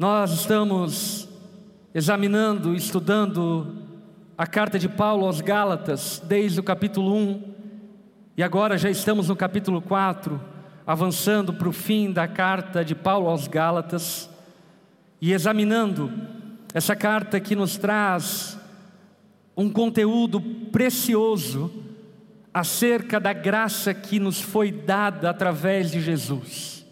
Nós 0.00 0.32
estamos 0.32 1.28
examinando, 1.92 2.74
estudando 2.74 3.84
a 4.38 4.46
carta 4.46 4.78
de 4.78 4.88
Paulo 4.88 5.26
aos 5.26 5.42
Gálatas, 5.42 6.22
desde 6.26 6.58
o 6.58 6.62
capítulo 6.62 7.14
1, 7.14 7.54
e 8.34 8.42
agora 8.42 8.78
já 8.78 8.88
estamos 8.88 9.28
no 9.28 9.36
capítulo 9.36 9.82
4, 9.82 10.40
avançando 10.86 11.52
para 11.52 11.68
o 11.68 11.72
fim 11.72 12.10
da 12.10 12.26
carta 12.26 12.82
de 12.82 12.94
Paulo 12.94 13.28
aos 13.28 13.46
Gálatas, 13.46 14.30
e 15.20 15.34
examinando 15.34 16.10
essa 16.72 16.96
carta 16.96 17.38
que 17.38 17.54
nos 17.54 17.76
traz 17.76 18.58
um 19.54 19.68
conteúdo 19.68 20.40
precioso 20.40 21.70
acerca 22.54 23.20
da 23.20 23.34
graça 23.34 23.92
que 23.92 24.18
nos 24.18 24.40
foi 24.40 24.72
dada 24.72 25.28
através 25.28 25.90
de 25.90 26.00
Jesus. 26.00 26.86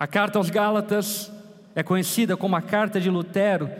A 0.00 0.06
carta 0.06 0.38
aos 0.38 0.48
Gálatas 0.48 1.36
é 1.78 1.82
conhecida 1.84 2.36
como 2.36 2.56
a 2.56 2.60
carta 2.60 3.00
de 3.00 3.08
Lutero, 3.08 3.70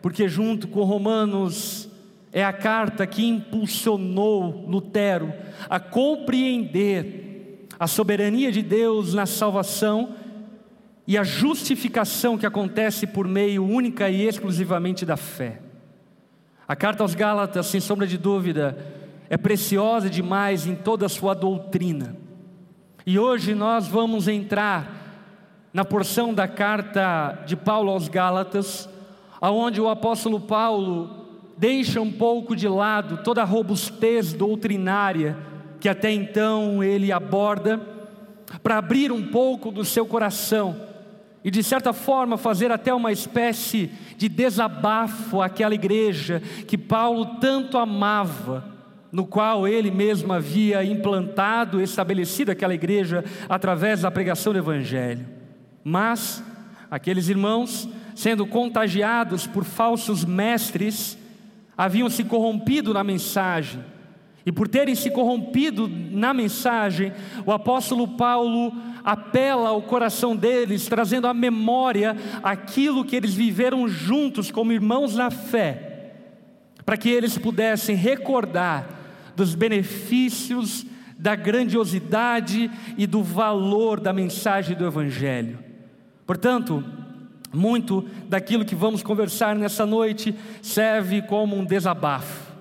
porque, 0.00 0.28
junto 0.28 0.68
com 0.68 0.84
Romanos, 0.84 1.88
é 2.32 2.44
a 2.44 2.52
carta 2.52 3.04
que 3.04 3.26
impulsionou 3.26 4.64
Lutero 4.68 5.34
a 5.68 5.80
compreender 5.80 7.66
a 7.76 7.88
soberania 7.88 8.52
de 8.52 8.62
Deus 8.62 9.12
na 9.12 9.26
salvação 9.26 10.14
e 11.04 11.18
a 11.18 11.24
justificação 11.24 12.38
que 12.38 12.46
acontece 12.46 13.08
por 13.08 13.26
meio 13.26 13.64
única 13.64 14.08
e 14.08 14.22
exclusivamente 14.22 15.04
da 15.04 15.16
fé. 15.16 15.60
A 16.68 16.76
carta 16.76 17.02
aos 17.02 17.16
Gálatas, 17.16 17.66
sem 17.66 17.80
sombra 17.80 18.06
de 18.06 18.16
dúvida, 18.16 18.78
é 19.28 19.36
preciosa 19.36 20.08
demais 20.08 20.64
em 20.64 20.76
toda 20.76 21.06
a 21.06 21.08
sua 21.08 21.34
doutrina. 21.34 22.16
E 23.04 23.18
hoje 23.18 23.52
nós 23.52 23.88
vamos 23.88 24.28
entrar 24.28 24.97
na 25.78 25.84
porção 25.84 26.34
da 26.34 26.48
carta 26.48 27.44
de 27.46 27.54
Paulo 27.54 27.92
aos 27.92 28.08
Gálatas, 28.08 28.88
aonde 29.40 29.80
o 29.80 29.88
apóstolo 29.88 30.40
Paulo 30.40 31.28
deixa 31.56 32.00
um 32.00 32.10
pouco 32.10 32.56
de 32.56 32.66
lado 32.66 33.18
toda 33.22 33.42
a 33.42 33.44
robustez 33.44 34.32
doutrinária 34.32 35.36
que 35.78 35.88
até 35.88 36.10
então 36.10 36.82
ele 36.82 37.12
aborda, 37.12 37.80
para 38.60 38.78
abrir 38.78 39.12
um 39.12 39.28
pouco 39.28 39.70
do 39.70 39.84
seu 39.84 40.04
coração 40.04 40.74
e 41.44 41.50
de 41.52 41.62
certa 41.62 41.92
forma 41.92 42.36
fazer 42.36 42.72
até 42.72 42.92
uma 42.92 43.12
espécie 43.12 43.88
de 44.16 44.28
desabafo 44.28 45.40
àquela 45.40 45.76
igreja 45.76 46.42
que 46.66 46.76
Paulo 46.76 47.36
tanto 47.40 47.78
amava, 47.78 48.64
no 49.12 49.24
qual 49.24 49.68
ele 49.68 49.92
mesmo 49.92 50.32
havia 50.32 50.82
implantado, 50.82 51.80
estabelecido 51.80 52.50
aquela 52.50 52.74
igreja 52.74 53.24
através 53.48 54.00
da 54.00 54.10
pregação 54.10 54.52
do 54.52 54.58
Evangelho. 54.58 55.37
Mas 55.88 56.44
aqueles 56.90 57.30
irmãos, 57.30 57.88
sendo 58.14 58.46
contagiados 58.46 59.46
por 59.46 59.64
falsos 59.64 60.22
mestres, 60.22 61.16
haviam 61.74 62.10
se 62.10 62.24
corrompido 62.24 62.92
na 62.92 63.02
mensagem. 63.02 63.82
E 64.44 64.52
por 64.52 64.68
terem 64.68 64.94
se 64.94 65.10
corrompido 65.10 65.88
na 65.88 66.34
mensagem, 66.34 67.10
o 67.46 67.52
apóstolo 67.52 68.06
Paulo 68.06 68.70
apela 69.02 69.70
ao 69.70 69.80
coração 69.80 70.36
deles, 70.36 70.86
trazendo 70.86 71.26
à 71.26 71.32
memória 71.32 72.14
aquilo 72.42 73.02
que 73.02 73.16
eles 73.16 73.32
viveram 73.32 73.88
juntos 73.88 74.50
como 74.50 74.72
irmãos 74.72 75.14
na 75.14 75.30
fé, 75.30 76.12
para 76.84 76.98
que 76.98 77.08
eles 77.08 77.38
pudessem 77.38 77.96
recordar 77.96 78.86
dos 79.34 79.54
benefícios, 79.54 80.84
da 81.18 81.34
grandiosidade 81.34 82.70
e 82.98 83.06
do 83.06 83.22
valor 83.22 84.00
da 84.00 84.12
mensagem 84.12 84.76
do 84.76 84.86
Evangelho. 84.86 85.67
Portanto, 86.28 86.84
muito 87.50 88.04
daquilo 88.28 88.62
que 88.62 88.74
vamos 88.74 89.02
conversar 89.02 89.56
nessa 89.56 89.86
noite 89.86 90.34
serve 90.60 91.22
como 91.22 91.56
um 91.56 91.64
desabafo. 91.64 92.52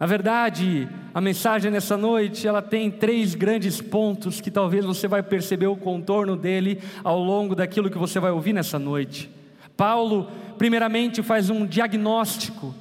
Na 0.00 0.04
verdade, 0.04 0.88
a 1.14 1.20
mensagem 1.20 1.70
nessa 1.70 1.96
noite, 1.96 2.48
ela 2.48 2.60
tem 2.60 2.90
três 2.90 3.36
grandes 3.36 3.80
pontos 3.80 4.40
que 4.40 4.50
talvez 4.50 4.84
você 4.84 5.06
vai 5.06 5.22
perceber 5.22 5.68
o 5.68 5.76
contorno 5.76 6.34
dele 6.34 6.80
ao 7.04 7.20
longo 7.20 7.54
daquilo 7.54 7.88
que 7.88 7.96
você 7.96 8.18
vai 8.18 8.32
ouvir 8.32 8.52
nessa 8.52 8.80
noite. 8.80 9.30
Paulo, 9.76 10.28
primeiramente, 10.58 11.22
faz 11.22 11.50
um 11.50 11.64
diagnóstico 11.64 12.74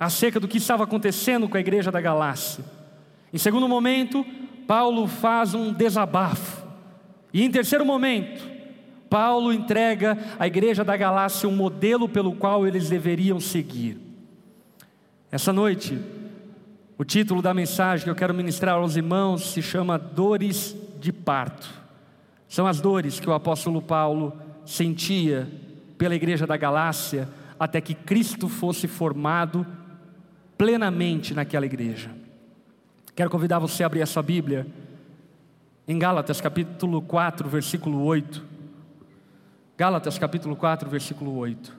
acerca 0.00 0.40
do 0.40 0.48
que 0.48 0.58
estava 0.58 0.82
acontecendo 0.82 1.48
com 1.48 1.56
a 1.56 1.60
igreja 1.60 1.92
da 1.92 2.00
Galácia. 2.00 2.64
Em 3.32 3.38
segundo 3.38 3.68
momento, 3.68 4.26
Paulo 4.66 5.06
faz 5.06 5.54
um 5.54 5.72
desabafo. 5.72 6.66
E 7.32 7.44
em 7.44 7.50
terceiro 7.52 7.86
momento, 7.86 8.57
Paulo 9.08 9.52
entrega 9.52 10.18
à 10.38 10.46
igreja 10.46 10.84
da 10.84 10.96
Galácia 10.96 11.48
um 11.48 11.54
modelo 11.54 12.08
pelo 12.08 12.34
qual 12.34 12.66
eles 12.66 12.88
deveriam 12.88 13.40
seguir. 13.40 13.98
Essa 15.30 15.52
noite, 15.52 15.98
o 16.96 17.04
título 17.04 17.42
da 17.42 17.52
mensagem 17.52 18.04
que 18.04 18.10
eu 18.10 18.14
quero 18.14 18.34
ministrar 18.34 18.76
aos 18.76 18.96
irmãos 18.96 19.50
se 19.50 19.62
chama 19.62 19.98
Dores 19.98 20.76
de 20.98 21.12
Parto. 21.12 21.68
São 22.48 22.66
as 22.66 22.80
dores 22.80 23.20
que 23.20 23.28
o 23.28 23.34
apóstolo 23.34 23.82
Paulo 23.82 24.32
sentia 24.64 25.48
pela 25.96 26.14
igreja 26.14 26.46
da 26.46 26.56
Galácia 26.56 27.28
até 27.60 27.80
que 27.80 27.94
Cristo 27.94 28.48
fosse 28.48 28.88
formado 28.88 29.66
plenamente 30.56 31.34
naquela 31.34 31.66
igreja. 31.66 32.10
Quero 33.14 33.30
convidar 33.30 33.58
você 33.58 33.82
a 33.82 33.86
abrir 33.86 34.02
a 34.02 34.06
sua 34.06 34.22
Bíblia 34.22 34.66
em 35.86 35.98
Gálatas 35.98 36.40
capítulo 36.40 37.02
4, 37.02 37.48
versículo 37.48 38.02
8. 38.04 38.47
Gálatas 39.78 40.18
capítulo 40.18 40.56
4, 40.56 40.90
versículo 40.90 41.36
8. 41.36 41.72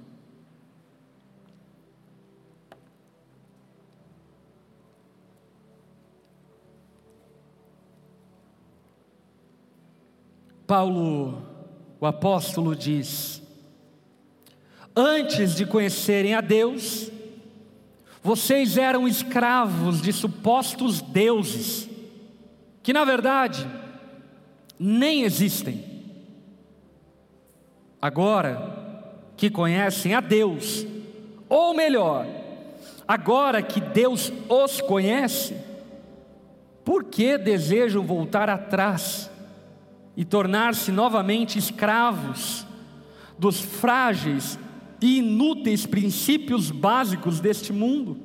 Paulo, 10.66 11.44
o 12.00 12.06
apóstolo, 12.06 12.74
diz: 12.74 13.44
Antes 14.96 15.54
de 15.54 15.66
conhecerem 15.66 16.34
a 16.34 16.40
Deus, 16.40 17.12
vocês 18.24 18.78
eram 18.78 19.10
escravos 19.10 20.02
de 20.02 20.14
supostos 20.14 21.02
deuses, 21.02 21.90
que 22.82 22.94
na 22.94 23.04
verdade 23.04 23.70
nem 24.80 25.24
existem. 25.24 25.89
Agora 28.02 28.78
que 29.36 29.50
conhecem 29.50 30.14
a 30.14 30.20
Deus, 30.20 30.86
ou 31.48 31.74
melhor, 31.74 32.26
agora 33.08 33.62
que 33.62 33.82
Deus 33.82 34.32
os 34.48 34.82
conhece, 34.82 35.56
por 36.84 37.06
que 37.06 37.38
desejam 37.38 38.04
voltar 38.04 38.50
atrás 38.50 39.30
e 40.16 40.24
tornar-se 40.24 40.92
novamente 40.92 41.60
escravos 41.60 42.66
dos 43.38 43.60
frágeis 43.60 44.58
e 45.02 45.20
inúteis 45.20 45.86
princípios 45.86 46.72
básicos 46.72 47.40
deste 47.40 47.74
mundo? 47.74 48.18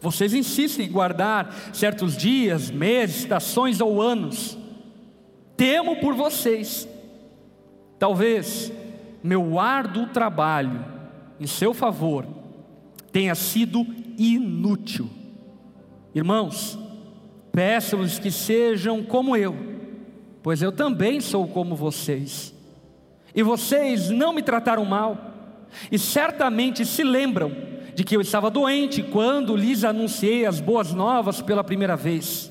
Vocês 0.00 0.32
insistem 0.32 0.86
em 0.86 0.92
guardar 0.92 1.54
certos 1.72 2.16
dias, 2.16 2.70
meses, 2.70 3.18
estações 3.18 3.80
ou 3.80 4.00
anos. 4.00 4.56
Temo 5.56 5.96
por 5.96 6.14
vocês 6.14 6.88
Talvez 8.00 8.72
meu 9.22 9.60
árduo 9.60 10.06
trabalho 10.06 10.82
em 11.38 11.46
seu 11.46 11.74
favor 11.74 12.26
tenha 13.12 13.34
sido 13.34 13.86
inútil. 14.16 15.06
Irmãos, 16.14 16.78
peço-lhes 17.52 18.18
que 18.18 18.30
sejam 18.30 19.02
como 19.02 19.36
eu, 19.36 19.54
pois 20.42 20.62
eu 20.62 20.72
também 20.72 21.20
sou 21.20 21.46
como 21.46 21.76
vocês. 21.76 22.54
E 23.34 23.42
vocês 23.42 24.08
não 24.08 24.32
me 24.32 24.42
trataram 24.42 24.86
mal, 24.86 25.34
e 25.92 25.98
certamente 25.98 26.86
se 26.86 27.04
lembram 27.04 27.52
de 27.94 28.02
que 28.02 28.16
eu 28.16 28.22
estava 28.22 28.50
doente 28.50 29.02
quando 29.02 29.54
lhes 29.54 29.84
anunciei 29.84 30.46
as 30.46 30.58
boas 30.58 30.94
novas 30.94 31.42
pela 31.42 31.62
primeira 31.62 31.96
vez. 31.96 32.50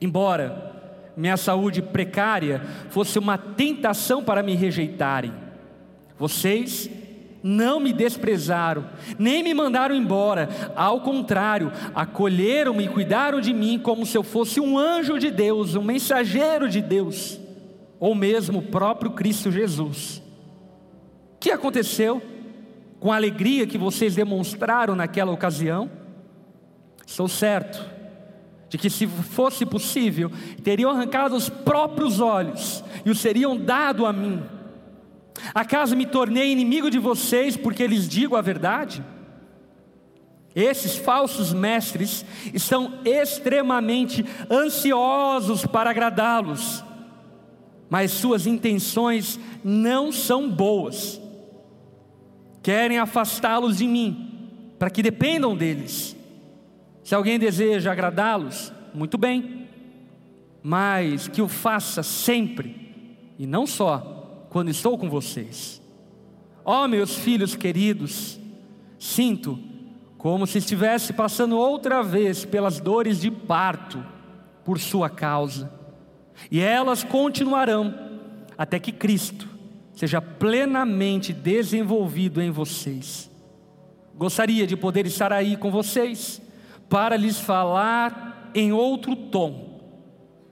Embora 0.00 0.73
minha 1.16 1.36
saúde 1.36 1.80
precária 1.80 2.60
fosse 2.90 3.18
uma 3.18 3.38
tentação 3.38 4.22
para 4.22 4.42
me 4.42 4.54
rejeitarem. 4.54 5.32
Vocês 6.18 6.90
não 7.42 7.78
me 7.78 7.92
desprezaram, 7.92 8.86
nem 9.18 9.42
me 9.42 9.52
mandaram 9.52 9.94
embora, 9.94 10.48
ao 10.74 11.02
contrário, 11.02 11.70
acolheram-me 11.94 12.84
e 12.84 12.88
cuidaram 12.88 13.40
de 13.40 13.52
mim 13.52 13.78
como 13.78 14.06
se 14.06 14.16
eu 14.16 14.22
fosse 14.22 14.60
um 14.60 14.78
anjo 14.78 15.18
de 15.18 15.30
Deus, 15.30 15.74
um 15.74 15.82
mensageiro 15.82 16.68
de 16.68 16.80
Deus, 16.80 17.38
ou 18.00 18.14
mesmo 18.14 18.60
o 18.60 18.62
próprio 18.62 19.10
Cristo 19.10 19.52
Jesus. 19.52 20.22
O 21.34 21.38
que 21.38 21.50
aconteceu 21.50 22.22
com 22.98 23.12
a 23.12 23.16
alegria 23.16 23.66
que 23.66 23.76
vocês 23.76 24.14
demonstraram 24.14 24.96
naquela 24.96 25.30
ocasião? 25.30 25.90
Estou 27.06 27.28
certo 27.28 27.93
de 28.74 28.78
que, 28.78 28.90
se 28.90 29.06
fosse 29.06 29.64
possível, 29.64 30.32
teriam 30.64 30.90
arrancado 30.90 31.36
os 31.36 31.48
próprios 31.48 32.18
olhos 32.18 32.82
e 33.04 33.10
os 33.10 33.20
seriam 33.20 33.56
dado 33.56 34.04
a 34.04 34.12
mim. 34.12 34.42
Acaso 35.54 35.94
me 35.94 36.04
tornei 36.04 36.50
inimigo 36.50 36.90
de 36.90 36.98
vocês 36.98 37.56
porque 37.56 37.86
lhes 37.86 38.08
digo 38.08 38.34
a 38.34 38.40
verdade? 38.40 39.04
Esses 40.56 40.96
falsos 40.96 41.52
mestres 41.52 42.26
estão 42.52 42.94
extremamente 43.04 44.26
ansiosos 44.50 45.64
para 45.64 45.90
agradá-los, 45.90 46.82
mas 47.88 48.10
suas 48.10 48.44
intenções 48.44 49.38
não 49.62 50.10
são 50.10 50.50
boas. 50.50 51.20
Querem 52.60 52.98
afastá-los 52.98 53.76
de 53.76 53.86
mim, 53.86 54.74
para 54.80 54.90
que 54.90 55.00
dependam 55.00 55.56
deles. 55.56 56.13
Se 57.04 57.14
alguém 57.14 57.38
deseja 57.38 57.92
agradá-los, 57.92 58.72
muito 58.94 59.18
bem, 59.18 59.68
mas 60.62 61.28
que 61.28 61.42
o 61.42 61.48
faça 61.48 62.02
sempre, 62.02 63.28
e 63.38 63.46
não 63.46 63.66
só 63.66 64.46
quando 64.48 64.70
estou 64.70 64.96
com 64.96 65.10
vocês. 65.10 65.82
Ó 66.64 66.84
oh, 66.84 66.88
meus 66.88 67.14
filhos 67.14 67.54
queridos, 67.54 68.40
sinto 68.98 69.58
como 70.16 70.46
se 70.46 70.56
estivesse 70.56 71.12
passando 71.12 71.58
outra 71.58 72.02
vez 72.02 72.46
pelas 72.46 72.80
dores 72.80 73.20
de 73.20 73.30
parto 73.30 74.02
por 74.64 74.80
sua 74.80 75.10
causa, 75.10 75.70
e 76.50 76.58
elas 76.58 77.04
continuarão 77.04 77.94
até 78.56 78.78
que 78.78 78.90
Cristo 78.90 79.46
seja 79.92 80.22
plenamente 80.22 81.34
desenvolvido 81.34 82.40
em 82.40 82.50
vocês. 82.50 83.30
Gostaria 84.16 84.66
de 84.66 84.74
poder 84.74 85.04
estar 85.04 85.34
aí 85.34 85.54
com 85.54 85.70
vocês 85.70 86.40
para 86.88 87.16
lhes 87.16 87.38
falar 87.38 88.50
em 88.54 88.72
outro 88.72 89.16
tom, 89.16 89.80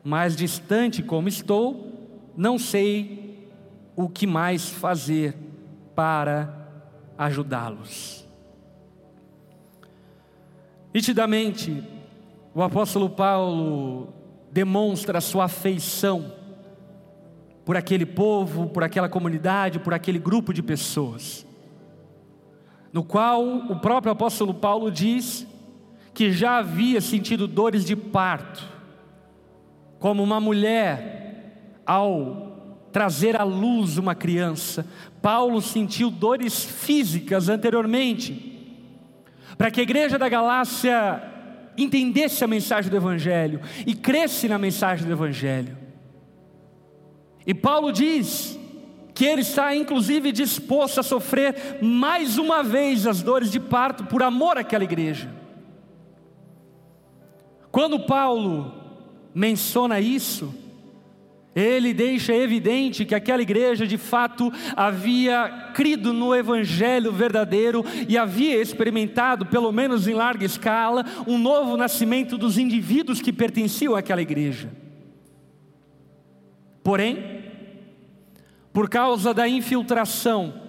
mas 0.03 0.35
distante 0.35 1.03
como 1.03 1.29
estou, 1.29 1.93
não 2.37 2.59
sei 2.59 3.49
o 3.95 4.09
que 4.09 4.27
mais 4.27 4.69
fazer 4.69 5.37
para 5.95 6.69
ajudá-los. 7.17 8.27
Nitidamente, 10.93 11.83
o 12.55 12.63
apóstolo 12.63 13.09
Paulo 13.09 14.13
demonstra 14.51 15.21
sua 15.21 15.45
afeição 15.45 16.33
por 17.65 17.77
aquele 17.77 18.05
povo, 18.05 18.69
por 18.69 18.83
aquela 18.83 19.09
comunidade, 19.09 19.79
por 19.79 19.95
aquele 19.95 20.19
grupo 20.19 20.53
de 20.53 20.63
pessoas, 20.63 21.47
no 22.93 23.03
qual 23.03 23.43
o 23.43 23.81
próprio 23.81 24.13
apóstolo 24.13 24.53
Paulo 24.53 24.91
diz 24.91 25.47
que 26.15 26.31
já 26.31 26.59
havia 26.59 27.01
sentido 27.01 27.47
dores 27.47 27.85
de 27.85 27.97
parto, 27.97 28.63
como 29.99 30.23
uma 30.23 30.41
mulher 30.41 31.81
ao 31.87 32.53
trazer 32.93 33.41
à 33.41 33.45
luz 33.45 33.97
uma 33.97 34.15
criança. 34.15 34.87
Paulo 35.23 35.61
sentiu 35.63 36.11
dores 36.11 36.65
físicas 36.65 37.49
anteriormente 37.49 38.51
para 39.57 39.71
que 39.71 39.81
a 39.81 39.83
igreja 39.83 40.19
da 40.19 40.29
Galácia 40.29 41.23
entendesse 41.77 42.45
a 42.45 42.49
mensagem 42.49 42.91
do 42.91 42.97
Evangelho 42.97 43.61
e 43.87 43.95
cresce 43.95 44.49
na 44.49 44.59
mensagem 44.59 45.07
do 45.07 45.13
Evangelho. 45.13 45.77
E 47.47 47.55
Paulo 47.55 47.93
diz 47.93 48.59
que 49.15 49.25
ele 49.25 49.43
está 49.43 49.75
inclusive 49.75 50.33
disposto 50.33 51.01
a 51.01 51.03
sofrer 51.03 51.79
mais 51.81 52.39
uma 52.39 52.63
vez 52.63 53.07
as 53.07 53.23
dores 53.23 53.51
de 53.51 53.61
parto 53.61 54.05
por 54.05 54.23
amor 54.23 54.59
àquela 54.59 54.85
igreja. 54.85 55.42
Quando 57.73 57.99
Paulo 58.01 58.71
menciona 59.35 59.99
isso, 59.99 60.55
ele 61.57 61.95
deixa 61.95 62.35
evidente 62.35 63.07
que 63.07 63.15
aquela 63.15 63.41
igreja 63.41 63.87
de 63.87 63.97
fato 63.97 64.53
havia 64.77 65.71
crido 65.75 66.13
no 66.13 66.35
Evangelho 66.35 67.11
verdadeiro 67.11 67.83
e 68.07 68.19
havia 68.19 68.61
experimentado, 68.61 69.47
pelo 69.47 69.73
menos 69.73 70.07
em 70.07 70.13
larga 70.13 70.45
escala, 70.45 71.03
um 71.27 71.39
novo 71.39 71.77
nascimento 71.79 72.37
dos 72.37 72.59
indivíduos 72.59 73.23
que 73.23 73.33
pertenciam 73.33 73.97
àquela 73.97 74.21
igreja. 74.21 74.71
Porém, 76.85 77.43
por 78.71 78.89
causa 78.91 79.33
da 79.33 79.49
infiltração 79.49 80.61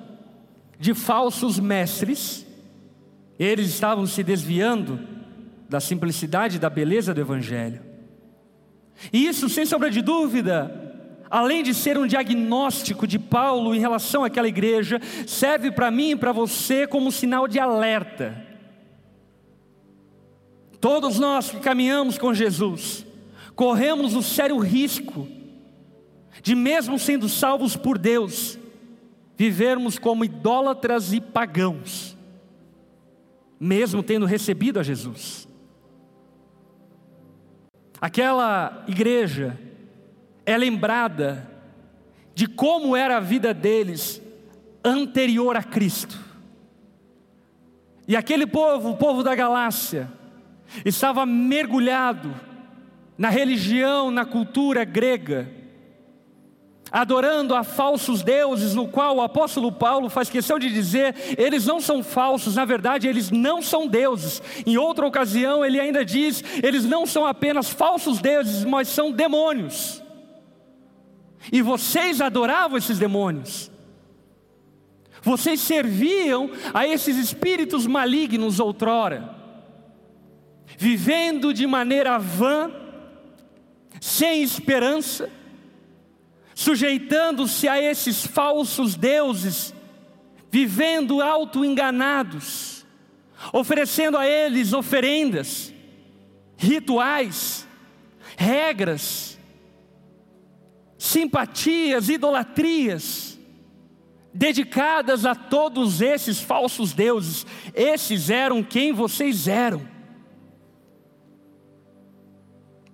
de 0.79 0.93
falsos 0.93 1.59
mestres, 1.59 2.45
eles 3.37 3.67
estavam 3.67 4.05
se 4.05 4.23
desviando 4.23 5.12
da 5.73 5.79
simplicidade 5.79 6.57
e 6.57 6.59
da 6.59 6.69
beleza 6.69 7.15
do 7.15 7.21
Evangelho. 7.21 7.81
E 9.11 9.25
isso, 9.25 9.49
sem 9.49 9.65
sombra 9.65 9.89
de 9.89 10.03
dúvida, 10.03 10.93
além 11.31 11.63
de 11.63 11.73
ser 11.73 11.97
um 11.97 12.05
diagnóstico 12.05 13.07
de 13.07 13.17
Paulo 13.17 13.73
em 13.73 13.79
relação 13.79 14.23
àquela 14.23 14.47
igreja, 14.47 15.01
serve 15.25 15.71
para 15.71 15.89
mim 15.89 16.11
e 16.11 16.15
para 16.15 16.31
você 16.31 16.85
como 16.85 17.11
sinal 17.11 17.47
de 17.47 17.57
alerta. 17.57 18.39
Todos 20.79 21.17
nós 21.17 21.49
que 21.49 21.59
caminhamos 21.59 22.19
com 22.19 22.35
Jesus, 22.35 23.03
corremos 23.55 24.13
o 24.13 24.21
sério 24.21 24.59
risco 24.59 25.27
de, 26.43 26.53
mesmo 26.53 26.99
sendo 26.99 27.27
salvos 27.27 27.75
por 27.75 27.97
Deus, 27.97 28.59
vivermos 29.35 29.97
como 29.97 30.23
idólatras 30.23 31.13
e 31.13 31.19
pagãos, 31.19 32.15
mesmo 33.59 34.03
tendo 34.03 34.27
recebido 34.27 34.79
a 34.79 34.83
Jesus. 34.83 35.51
Aquela 38.03 38.83
igreja 38.85 39.57
é 40.45 40.57
lembrada 40.57 41.49
de 42.35 42.47
como 42.47 42.97
era 42.97 43.15
a 43.15 43.21
vida 43.21 43.53
deles 43.53 44.21
anterior 44.83 45.55
a 45.55 45.63
Cristo. 45.63 46.19
E 48.05 48.17
aquele 48.17 48.45
povo, 48.45 48.89
o 48.89 48.97
povo 48.97 49.23
da 49.23 49.33
Galácia, 49.33 50.11
estava 50.83 51.25
mergulhado 51.25 52.35
na 53.17 53.29
religião, 53.29 54.11
na 54.11 54.25
cultura 54.25 54.83
grega, 54.83 55.49
adorando 56.93 57.55
a 57.55 57.63
falsos 57.63 58.21
deuses, 58.21 58.75
no 58.75 58.87
qual 58.87 59.15
o 59.15 59.21
apóstolo 59.23 59.71
Paulo 59.71 60.09
faz 60.09 60.29
questão 60.29 60.59
de 60.59 60.69
dizer, 60.71 61.15
eles 61.39 61.65
não 61.65 61.81
são 61.81 62.03
falsos, 62.03 62.55
na 62.55 62.65
verdade, 62.65 63.07
eles 63.07 63.31
não 63.31 63.63
são 63.63 63.87
deuses. 63.87 64.43
Em 64.63 64.77
outra 64.77 65.07
ocasião, 65.07 65.65
ele 65.65 65.79
ainda 65.79 66.05
diz, 66.05 66.43
eles 66.61 66.85
não 66.85 67.07
são 67.07 67.25
apenas 67.25 67.67
falsos 67.67 68.21
deuses, 68.21 68.63
mas 68.63 68.87
são 68.87 69.11
demônios. 69.11 70.03
E 71.51 71.63
vocês 71.63 72.21
adoravam 72.21 72.77
esses 72.77 72.99
demônios. 72.99 73.71
Vocês 75.23 75.61
serviam 75.61 76.51
a 76.75 76.85
esses 76.85 77.17
espíritos 77.17 77.87
malignos 77.87 78.59
outrora, 78.59 79.33
vivendo 80.77 81.51
de 81.51 81.65
maneira 81.65 82.19
vã, 82.19 82.69
sem 83.99 84.43
esperança, 84.43 85.29
sujeitando-se 86.63 87.67
a 87.67 87.81
esses 87.81 88.25
falsos 88.25 88.95
deuses, 88.95 89.73
vivendo 90.49 91.21
auto-enganados, 91.21 92.85
oferecendo 93.51 94.17
a 94.17 94.25
eles 94.25 94.71
oferendas, 94.71 95.73
rituais, 96.55 97.67
regras, 98.37 99.37
simpatias, 100.97 102.07
idolatrias, 102.07 103.37
dedicadas 104.33 105.25
a 105.25 105.35
todos 105.35 106.01
esses 106.01 106.39
falsos 106.39 106.93
deuses. 106.93 107.45
Esses 107.75 108.29
eram 108.29 108.63
quem 108.63 108.93
vocês 108.93 109.49
eram. 109.49 109.85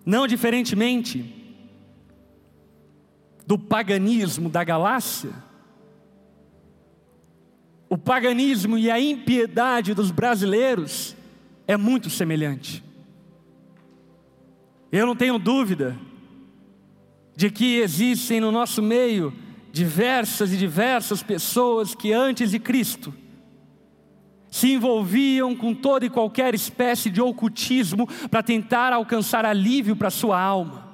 Não 0.04 0.26
diferentemente, 0.26 1.39
do 3.50 3.58
paganismo 3.58 4.48
da 4.48 4.64
Galácia, 4.64 5.32
o 7.90 7.98
paganismo 7.98 8.78
e 8.78 8.92
a 8.92 9.00
impiedade 9.00 9.96
dos 9.96 10.12
brasileiros 10.12 11.16
é 11.66 11.76
muito 11.76 12.12
semelhante. 12.12 12.84
Eu 14.92 15.08
não 15.08 15.16
tenho 15.16 15.40
dúvida 15.40 15.98
de 17.36 17.50
que 17.50 17.78
existem 17.78 18.40
no 18.40 18.52
nosso 18.52 18.84
meio 18.84 19.34
diversas 19.72 20.54
e 20.54 20.58
diversas 20.58 21.24
pessoas 21.24 21.96
que 21.96 22.14
antes 22.14 22.52
de 22.52 22.60
Cristo 22.60 23.12
se 24.52 24.74
envolviam 24.74 25.56
com 25.56 25.74
toda 25.74 26.06
e 26.06 26.10
qualquer 26.12 26.54
espécie 26.54 27.10
de 27.10 27.20
ocultismo 27.20 28.08
para 28.30 28.44
tentar 28.44 28.94
alcançar 28.94 29.44
alívio 29.44 29.96
para 29.96 30.12
sua 30.12 30.40
alma 30.40 30.89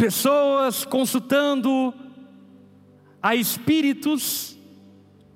pessoas 0.00 0.86
consultando 0.86 1.92
a 3.22 3.36
espíritos 3.36 4.56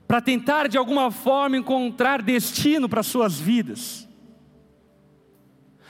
para 0.09 0.23
tentar 0.23 0.68
de 0.68 0.78
alguma 0.78 1.11
forma 1.11 1.59
encontrar 1.59 2.23
destino 2.23 2.88
para 2.88 3.02
suas 3.02 3.38
vidas. 3.38 4.09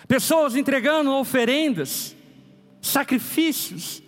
Pessoas 0.08 0.56
entregando 0.56 1.14
oferendas, 1.14 2.16
sacrifícios, 2.80 4.02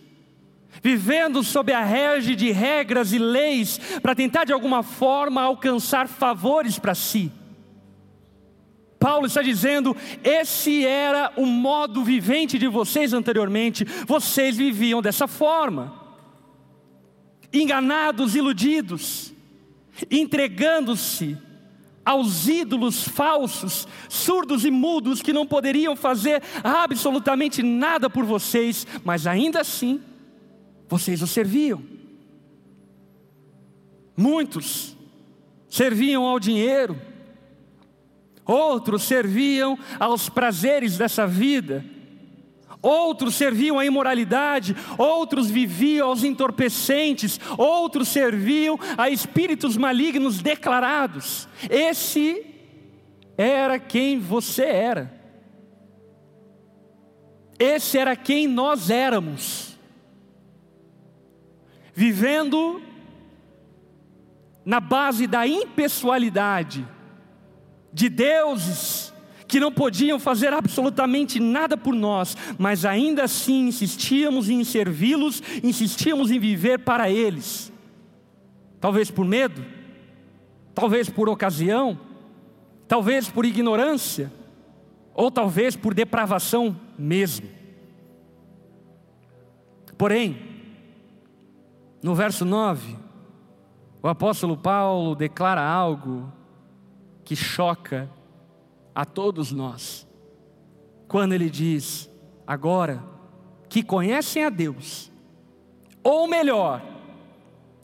vivendo 0.82 1.44
sob 1.44 1.72
a 1.72 1.84
rege 1.84 2.34
de 2.34 2.50
regras 2.50 3.12
e 3.12 3.20
leis 3.20 3.78
para 4.02 4.16
tentar 4.16 4.44
de 4.44 4.52
alguma 4.52 4.82
forma 4.82 5.42
alcançar 5.42 6.08
favores 6.08 6.76
para 6.76 6.94
si. 6.96 7.30
Paulo 9.06 9.28
está 9.28 9.40
dizendo: 9.40 9.96
esse 10.24 10.84
era 10.84 11.32
o 11.36 11.46
modo 11.46 12.02
vivente 12.02 12.58
de 12.58 12.66
vocês 12.66 13.12
anteriormente, 13.12 13.84
vocês 14.04 14.56
viviam 14.56 15.00
dessa 15.00 15.28
forma, 15.28 15.94
enganados, 17.52 18.34
iludidos, 18.34 19.32
entregando-se 20.10 21.38
aos 22.04 22.48
ídolos 22.48 23.06
falsos, 23.06 23.86
surdos 24.08 24.64
e 24.64 24.72
mudos 24.72 25.22
que 25.22 25.32
não 25.32 25.46
poderiam 25.46 25.94
fazer 25.94 26.42
absolutamente 26.64 27.62
nada 27.62 28.10
por 28.10 28.24
vocês, 28.24 28.84
mas 29.04 29.24
ainda 29.24 29.60
assim, 29.60 30.02
vocês 30.88 31.22
o 31.22 31.28
serviam. 31.28 31.80
Muitos 34.16 34.96
serviam 35.68 36.24
ao 36.24 36.40
dinheiro, 36.40 37.00
outros 38.46 39.02
serviam 39.02 39.78
aos 39.98 40.28
prazeres 40.28 40.96
dessa 40.96 41.26
vida, 41.26 41.84
outros 42.80 43.34
serviam 43.34 43.78
à 43.78 43.84
imoralidade, 43.84 44.76
outros 44.96 45.50
viviam 45.50 46.08
aos 46.08 46.22
entorpecentes, 46.22 47.40
outros 47.58 48.08
serviam 48.08 48.78
a 48.96 49.10
espíritos 49.10 49.76
malignos 49.76 50.40
declarados. 50.40 51.48
Esse 51.68 52.46
era 53.36 53.78
quem 53.78 54.18
você 54.18 54.64
era. 54.64 55.16
Esse 57.58 57.98
era 57.98 58.14
quem 58.14 58.46
nós 58.46 58.90
éramos 58.90 59.76
vivendo 61.96 62.82
na 64.62 64.80
base 64.80 65.26
da 65.26 65.46
impessoalidade, 65.46 66.86
de 67.96 68.10
deuses 68.10 69.10
que 69.48 69.58
não 69.58 69.72
podiam 69.72 70.20
fazer 70.20 70.52
absolutamente 70.52 71.40
nada 71.40 71.78
por 71.78 71.94
nós, 71.94 72.36
mas 72.58 72.84
ainda 72.84 73.24
assim 73.24 73.68
insistíamos 73.68 74.50
em 74.50 74.62
servi-los, 74.64 75.42
insistíamos 75.64 76.30
em 76.30 76.38
viver 76.38 76.80
para 76.80 77.08
eles. 77.08 77.72
Talvez 78.78 79.10
por 79.10 79.24
medo, 79.24 79.64
talvez 80.74 81.08
por 81.08 81.26
ocasião, 81.26 81.98
talvez 82.86 83.30
por 83.30 83.46
ignorância, 83.46 84.30
ou 85.14 85.30
talvez 85.30 85.74
por 85.74 85.94
depravação 85.94 86.78
mesmo. 86.98 87.48
Porém, 89.96 90.36
no 92.02 92.14
verso 92.14 92.44
9, 92.44 92.94
o 94.02 94.08
apóstolo 94.08 94.54
Paulo 94.54 95.14
declara 95.14 95.62
algo 95.62 96.30
que 97.26 97.34
choca 97.34 98.08
a 98.94 99.04
todos 99.04 99.50
nós. 99.50 100.06
Quando 101.08 101.32
ele 101.34 101.50
diz: 101.50 102.08
agora 102.46 103.04
que 103.68 103.82
conhecem 103.82 104.44
a 104.44 104.48
Deus, 104.48 105.12
ou 106.02 106.28
melhor, 106.28 106.80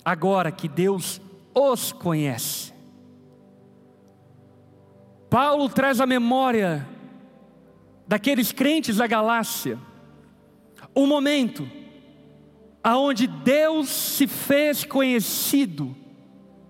agora 0.05 0.53
que 0.53 0.69
Deus 0.69 1.21
os 1.53 1.91
conhece. 1.91 2.73
Paulo 5.29 5.69
traz 5.69 6.01
a 6.01 6.07
memória 6.07 6.89
daqueles 8.07 8.53
crentes 8.53 8.99
da 8.99 9.09
Galácia, 9.09 9.77
o 10.95 11.05
momento 11.05 11.69
aonde 12.85 13.27
Deus 13.27 13.89
se 13.89 14.27
fez 14.29 14.85
conhecido 14.85 15.97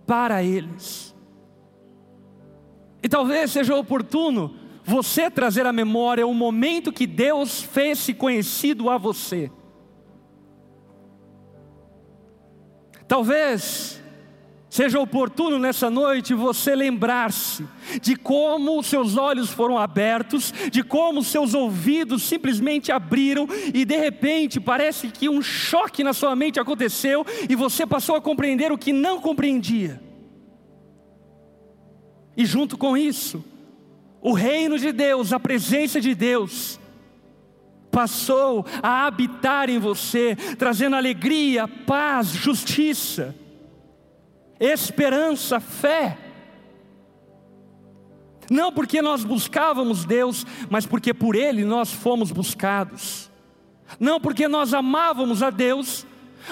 para 0.06 0.42
eles. 0.42 1.12
E 3.02 3.08
talvez 3.08 3.50
seja 3.50 3.74
oportuno 3.74 4.54
você 4.84 5.30
trazer 5.30 5.66
à 5.66 5.72
memória 5.72 6.26
o 6.26 6.34
momento 6.34 6.92
que 6.92 7.06
Deus 7.06 7.62
fez-se 7.62 8.14
conhecido 8.14 8.88
a 8.88 8.98
você. 8.98 9.50
Talvez 13.06 14.02
Seja 14.72 14.98
oportuno 14.98 15.58
nessa 15.58 15.90
noite 15.90 16.32
você 16.32 16.74
lembrar-se 16.74 17.68
de 18.00 18.16
como 18.16 18.82
seus 18.82 19.18
olhos 19.18 19.50
foram 19.50 19.76
abertos, 19.76 20.50
de 20.70 20.82
como 20.82 21.22
seus 21.22 21.52
ouvidos 21.52 22.22
simplesmente 22.22 22.90
abriram 22.90 23.46
e 23.74 23.84
de 23.84 23.98
repente 23.98 24.58
parece 24.58 25.08
que 25.08 25.28
um 25.28 25.42
choque 25.42 26.02
na 26.02 26.14
sua 26.14 26.34
mente 26.34 26.58
aconteceu 26.58 27.22
e 27.50 27.54
você 27.54 27.84
passou 27.86 28.16
a 28.16 28.20
compreender 28.22 28.72
o 28.72 28.78
que 28.78 28.94
não 28.94 29.20
compreendia. 29.20 30.00
E 32.36 32.44
junto 32.46 32.78
com 32.78 32.96
isso, 32.96 33.44
o 34.20 34.32
reino 34.32 34.78
de 34.78 34.92
Deus, 34.92 35.32
a 35.32 35.40
presença 35.40 36.00
de 36.00 36.14
Deus, 36.14 36.78
passou 37.90 38.64
a 38.82 39.06
habitar 39.06 39.68
em 39.68 39.78
você, 39.78 40.36
trazendo 40.58 40.96
alegria, 40.96 41.68
paz, 41.68 42.28
justiça 42.28 43.34
esperança, 44.62 45.58
fé. 45.58 46.18
Não 48.50 48.72
porque 48.72 49.02
nós 49.02 49.24
buscávamos 49.24 50.04
Deus, 50.04 50.46
mas 50.70 50.86
porque 50.86 51.12
por 51.12 51.34
Ele 51.34 51.64
nós 51.64 51.92
fomos 51.92 52.30
buscados. 52.30 53.30
Não 53.98 54.20
porque 54.20 54.46
nós 54.46 54.72
amávamos 54.72 55.42
a 55.42 55.50
Deus, 55.50 56.06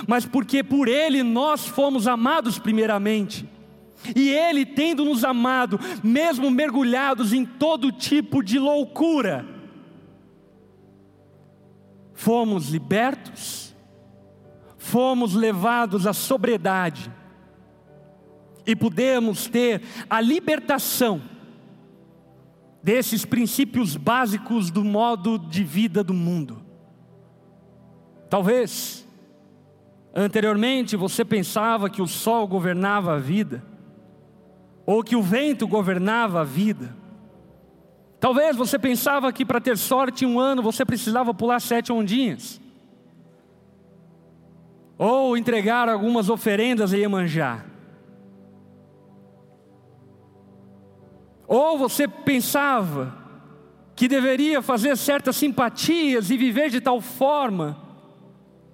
mas 0.06 0.26
porque 0.26 0.64
por 0.64 0.88
Ele 0.88 1.22
nós 1.22 1.66
fomos 1.66 2.08
amados 2.08 2.58
primeiramente. 2.58 3.48
E 4.14 4.30
Ele, 4.30 4.64
tendo 4.64 5.04
nos 5.04 5.24
amado, 5.24 5.78
mesmo 6.02 6.50
mergulhados 6.50 7.32
em 7.32 7.44
todo 7.44 7.92
tipo 7.92 8.42
de 8.42 8.58
loucura, 8.58 9.46
fomos 12.14 12.68
libertos, 12.68 13.74
fomos 14.78 15.34
levados 15.34 16.06
à 16.06 16.12
sobriedade, 16.12 17.10
e 18.66 18.76
podemos 18.76 19.46
ter 19.46 19.82
a 20.08 20.20
libertação 20.20 21.22
desses 22.82 23.24
princípios 23.24 23.96
básicos 23.96 24.70
do 24.70 24.84
modo 24.84 25.38
de 25.38 25.64
vida 25.64 26.02
do 26.02 26.14
mundo. 26.14 26.62
Talvez, 28.28 29.06
anteriormente 30.14 30.96
você 30.96 31.24
pensava 31.24 31.90
que 31.90 32.00
o 32.00 32.06
sol 32.06 32.46
governava 32.46 33.14
a 33.14 33.18
vida, 33.18 33.62
ou 34.90 35.04
que 35.04 35.14
o 35.14 35.22
vento 35.22 35.68
governava 35.68 36.40
a 36.40 36.44
vida. 36.44 36.92
Talvez 38.18 38.56
você 38.56 38.76
pensava 38.76 39.32
que 39.32 39.44
para 39.44 39.60
ter 39.60 39.78
sorte 39.78 40.24
em 40.24 40.28
um 40.28 40.40
ano 40.40 40.64
você 40.64 40.84
precisava 40.84 41.32
pular 41.32 41.60
sete 41.60 41.92
ondinhas, 41.92 42.60
ou 44.98 45.36
entregar 45.36 45.88
algumas 45.88 46.28
oferendas 46.28 46.92
a 46.92 46.96
Iemanjá. 46.96 47.64
Ou 51.46 51.78
você 51.78 52.08
pensava 52.08 53.16
que 53.94 54.08
deveria 54.08 54.60
fazer 54.60 54.96
certas 54.96 55.36
simpatias 55.36 56.30
e 56.30 56.36
viver 56.36 56.68
de 56.68 56.80
tal 56.80 57.00
forma 57.00 57.80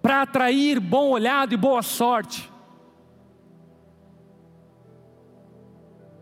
para 0.00 0.22
atrair 0.22 0.80
bom 0.80 1.10
olhado 1.10 1.52
e 1.52 1.58
boa 1.58 1.82
sorte. 1.82 2.50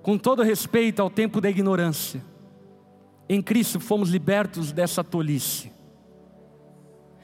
Com 0.05 0.19
todo 0.19 0.43
respeito 0.43 1.01
ao 1.01 1.09
tempo 1.09 1.41
da 1.41 1.49
ignorância, 1.49 2.23
em 3.27 3.41
Cristo 3.41 3.81
fomos 3.81 4.11
libertos 4.11 4.71
dessa 4.71 5.03
tolice. 5.03 5.73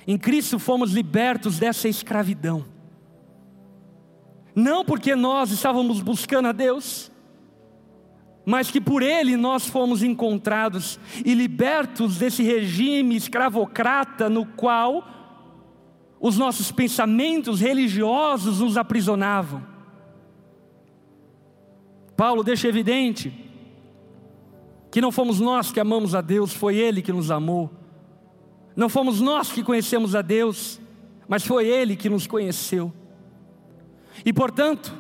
Em 0.07 0.17
Cristo 0.17 0.59
fomos 0.59 0.91
libertos 0.91 1.59
dessa 1.59 1.89
escravidão. 1.89 2.65
Não 4.55 4.83
porque 4.83 5.15
nós 5.15 5.51
estávamos 5.51 6.01
buscando 6.01 6.49
a 6.49 6.53
Deus, 6.53 7.13
mas 8.47 8.71
que 8.71 8.81
por 8.81 9.03
ele 9.03 9.37
nós 9.37 9.67
fomos 9.67 10.03
encontrados 10.03 10.99
e 11.23 11.35
libertos 11.35 12.17
desse 12.17 12.43
regime 12.43 13.15
escravocrata 13.15 14.31
no 14.31 14.47
qual 14.47 15.07
os 16.19 16.39
nossos 16.39 16.73
pensamentos 16.73 17.61
religiosos 17.61 18.61
nos 18.61 18.79
aprisionavam. 18.79 19.69
Paulo 22.21 22.45
deixa 22.45 22.69
evidente 22.69 23.33
que 24.91 25.01
não 25.01 25.11
fomos 25.11 25.41
nós 25.41 25.73
que 25.73 25.81
amamos 25.81 26.15
a 26.15 26.21
Deus, 26.21 26.53
foi 26.53 26.77
Ele 26.77 27.01
que 27.01 27.15
nos 27.15 27.31
amou. 27.31 27.71
Não 28.77 28.91
fomos 28.91 29.23
nós 29.23 29.51
que 29.51 29.63
conhecemos 29.63 30.15
a 30.15 30.21
Deus, 30.21 30.79
mas 31.27 31.47
foi 31.47 31.67
Ele 31.67 31.97
que 31.97 32.11
nos 32.11 32.27
conheceu. 32.27 32.93
E 34.23 34.35
portanto, 34.35 34.95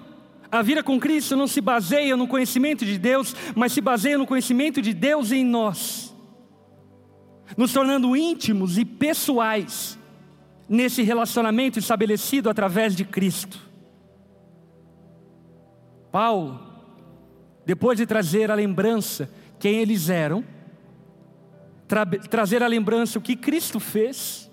a 0.50 0.62
vida 0.62 0.82
com 0.82 0.98
Cristo 0.98 1.36
não 1.36 1.46
se 1.46 1.60
baseia 1.60 2.16
no 2.16 2.26
conhecimento 2.26 2.86
de 2.86 2.96
Deus, 2.96 3.36
mas 3.54 3.74
se 3.74 3.82
baseia 3.82 4.16
no 4.16 4.26
conhecimento 4.26 4.80
de 4.80 4.94
Deus 4.94 5.30
em 5.30 5.44
nós, 5.44 6.16
nos 7.54 7.70
tornando 7.70 8.16
íntimos 8.16 8.78
e 8.78 8.84
pessoais, 8.86 9.98
nesse 10.66 11.02
relacionamento 11.02 11.78
estabelecido 11.78 12.48
através 12.48 12.96
de 12.96 13.04
Cristo. 13.04 13.60
Paulo, 16.10 16.69
depois 17.64 17.98
de 17.98 18.06
trazer 18.06 18.50
a 18.50 18.54
lembrança 18.54 19.30
quem 19.58 19.76
eles 19.76 20.08
eram, 20.08 20.44
tra 21.86 22.06
trazer 22.06 22.62
a 22.62 22.66
lembrança 22.66 23.18
o 23.18 23.22
que 23.22 23.36
Cristo 23.36 23.78
fez, 23.78 24.50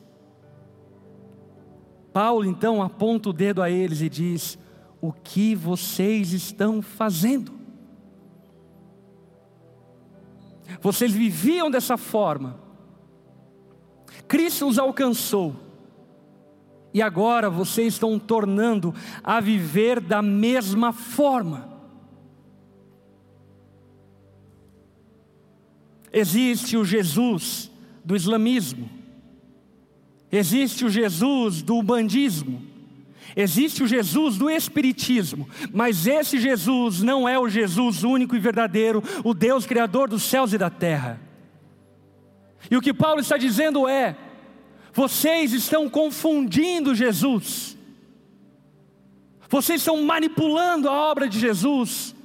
Paulo 2.11 2.45
então 2.45 2.81
aponta 2.81 3.29
o 3.29 3.33
dedo 3.33 3.61
a 3.61 3.69
eles 3.69 4.01
e 4.01 4.09
diz: 4.09 4.57
O 4.99 5.13
que 5.13 5.55
vocês 5.55 6.33
estão 6.33 6.81
fazendo? 6.81 7.53
Vocês 10.81 11.11
viviam 11.11 11.71
dessa 11.71 11.95
forma, 11.95 12.59
Cristo 14.27 14.67
os 14.67 14.77
alcançou, 14.77 15.55
e 16.93 17.01
agora 17.01 17.49
vocês 17.49 17.93
estão 17.93 18.19
tornando 18.19 18.93
a 19.23 19.39
viver 19.39 20.01
da 20.01 20.21
mesma 20.21 20.91
forma. 20.91 21.76
Existe 26.11 26.77
o 26.77 26.85
Jesus 26.85 27.69
do 28.03 28.15
islamismo, 28.15 28.89
existe 30.31 30.85
o 30.85 30.89
Jesus 30.89 31.61
do 31.61 31.81
bandismo, 31.83 32.61
existe 33.35 33.83
o 33.83 33.87
Jesus 33.87 34.37
do 34.37 34.49
espiritismo, 34.49 35.47
mas 35.73 36.07
esse 36.07 36.39
Jesus 36.39 37.01
não 37.01 37.27
é 37.27 37.37
o 37.37 37.49
Jesus 37.49 38.03
único 38.03 38.35
e 38.35 38.39
verdadeiro, 38.39 39.03
o 39.23 39.33
Deus 39.33 39.65
criador 39.65 40.07
dos 40.09 40.23
céus 40.23 40.53
e 40.53 40.57
da 40.57 40.69
terra. 40.69 41.19
E 42.71 42.77
o 42.77 42.81
que 42.81 42.93
Paulo 42.93 43.19
está 43.19 43.37
dizendo 43.37 43.87
é: 43.87 44.15
vocês 44.93 45.51
estão 45.51 45.89
confundindo 45.89 46.95
Jesus, 46.95 47.77
vocês 49.49 49.81
estão 49.81 50.01
manipulando 50.01 50.87
a 50.87 50.93
obra 50.93 51.27
de 51.27 51.39
Jesus, 51.39 52.15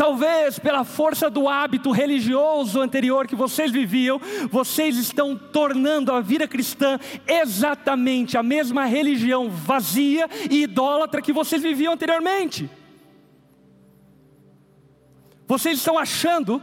Talvez 0.00 0.58
pela 0.58 0.82
força 0.82 1.28
do 1.28 1.46
hábito 1.46 1.90
religioso 1.90 2.80
anterior 2.80 3.26
que 3.26 3.36
vocês 3.36 3.70
viviam, 3.70 4.18
vocês 4.50 4.96
estão 4.96 5.36
tornando 5.36 6.10
a 6.10 6.22
vida 6.22 6.48
cristã 6.48 6.98
exatamente 7.26 8.38
a 8.38 8.42
mesma 8.42 8.86
religião 8.86 9.50
vazia 9.50 10.26
e 10.50 10.62
idólatra 10.62 11.20
que 11.20 11.34
vocês 11.34 11.60
viviam 11.60 11.92
anteriormente. 11.92 12.70
Vocês 15.46 15.76
estão 15.76 15.98
achando 15.98 16.62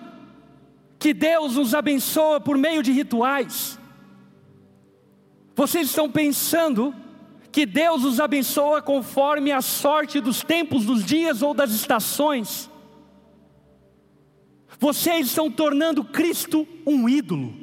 que 0.97 1.13
Deus 1.13 1.57
nos 1.57 1.75
abençoa 1.75 2.41
por 2.41 2.57
meio 2.57 2.81
de 2.81 2.91
rituais. 2.91 3.79
Vocês 5.55 5.89
estão 5.89 6.09
pensando 6.09 6.91
que 7.51 7.67
Deus 7.67 8.03
os 8.03 8.19
abençoa 8.19 8.81
conforme 8.81 9.51
a 9.51 9.61
sorte 9.61 10.19
dos 10.19 10.41
tempos, 10.41 10.85
dos 10.85 11.05
dias 11.05 11.43
ou 11.43 11.53
das 11.53 11.69
estações. 11.69 12.67
Vocês 14.79 15.27
estão 15.27 15.49
tornando 15.49 16.03
Cristo 16.03 16.67
um 16.85 17.09
ídolo. 17.09 17.53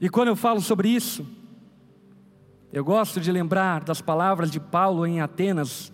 E 0.00 0.08
quando 0.08 0.28
eu 0.28 0.36
falo 0.36 0.60
sobre 0.60 0.88
isso, 0.88 1.26
eu 2.72 2.84
gosto 2.84 3.20
de 3.20 3.32
lembrar 3.32 3.84
das 3.84 4.00
palavras 4.00 4.50
de 4.50 4.60
Paulo 4.60 5.06
em 5.06 5.20
Atenas, 5.20 5.92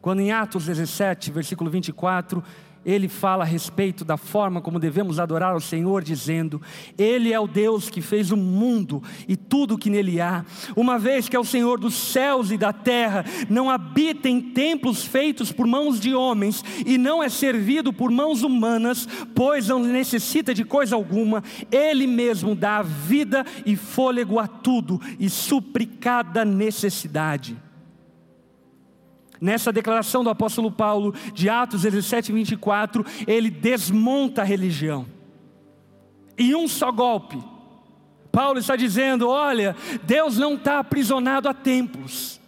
quando 0.00 0.20
em 0.20 0.30
Atos 0.30 0.66
17, 0.66 1.30
versículo 1.30 1.70
24, 1.70 2.42
ele 2.84 3.08
fala 3.08 3.44
a 3.44 3.46
respeito 3.46 4.04
da 4.04 4.16
forma 4.16 4.60
como 4.60 4.78
devemos 4.78 5.18
adorar 5.18 5.52
ao 5.52 5.60
Senhor, 5.60 6.02
dizendo: 6.02 6.60
Ele 6.96 7.32
é 7.32 7.38
o 7.38 7.46
Deus 7.46 7.90
que 7.90 8.00
fez 8.00 8.30
o 8.30 8.36
mundo 8.36 9.02
e 9.28 9.36
tudo 9.36 9.74
o 9.74 9.78
que 9.78 9.90
nele 9.90 10.20
há, 10.20 10.44
uma 10.74 10.98
vez 10.98 11.28
que 11.28 11.36
é 11.36 11.38
o 11.38 11.44
Senhor 11.44 11.78
dos 11.78 11.94
céus 11.94 12.50
e 12.50 12.56
da 12.56 12.72
terra, 12.72 13.24
não 13.48 13.68
habita 13.68 14.28
em 14.28 14.40
templos 14.40 15.04
feitos 15.04 15.52
por 15.52 15.66
mãos 15.66 16.00
de 16.00 16.14
homens 16.14 16.64
e 16.86 16.96
não 16.96 17.22
é 17.22 17.28
servido 17.28 17.92
por 17.92 18.10
mãos 18.10 18.42
humanas, 18.42 19.06
pois 19.34 19.68
não 19.68 19.80
necessita 19.80 20.54
de 20.54 20.64
coisa 20.64 20.96
alguma, 20.96 21.42
Ele 21.70 22.06
mesmo 22.06 22.54
dá 22.54 22.82
vida 22.82 23.44
e 23.66 23.76
fôlego 23.76 24.38
a 24.38 24.46
tudo 24.46 25.00
e 25.18 25.28
supre 25.28 25.86
cada 25.86 26.44
necessidade. 26.44 27.69
Nessa 29.40 29.72
declaração 29.72 30.22
do 30.22 30.30
apóstolo 30.30 30.70
Paulo, 30.70 31.14
de 31.32 31.48
Atos 31.48 31.82
17, 31.82 32.30
24, 32.30 33.04
ele 33.26 33.50
desmonta 33.50 34.42
a 34.42 34.44
religião. 34.44 35.06
Em 36.36 36.54
um 36.54 36.68
só 36.68 36.92
golpe, 36.92 37.42
Paulo 38.30 38.58
está 38.58 38.76
dizendo: 38.76 39.28
olha, 39.28 39.74
Deus 40.02 40.36
não 40.36 40.54
está 40.54 40.78
aprisionado 40.78 41.48
a 41.48 41.54
templos. 41.54 42.40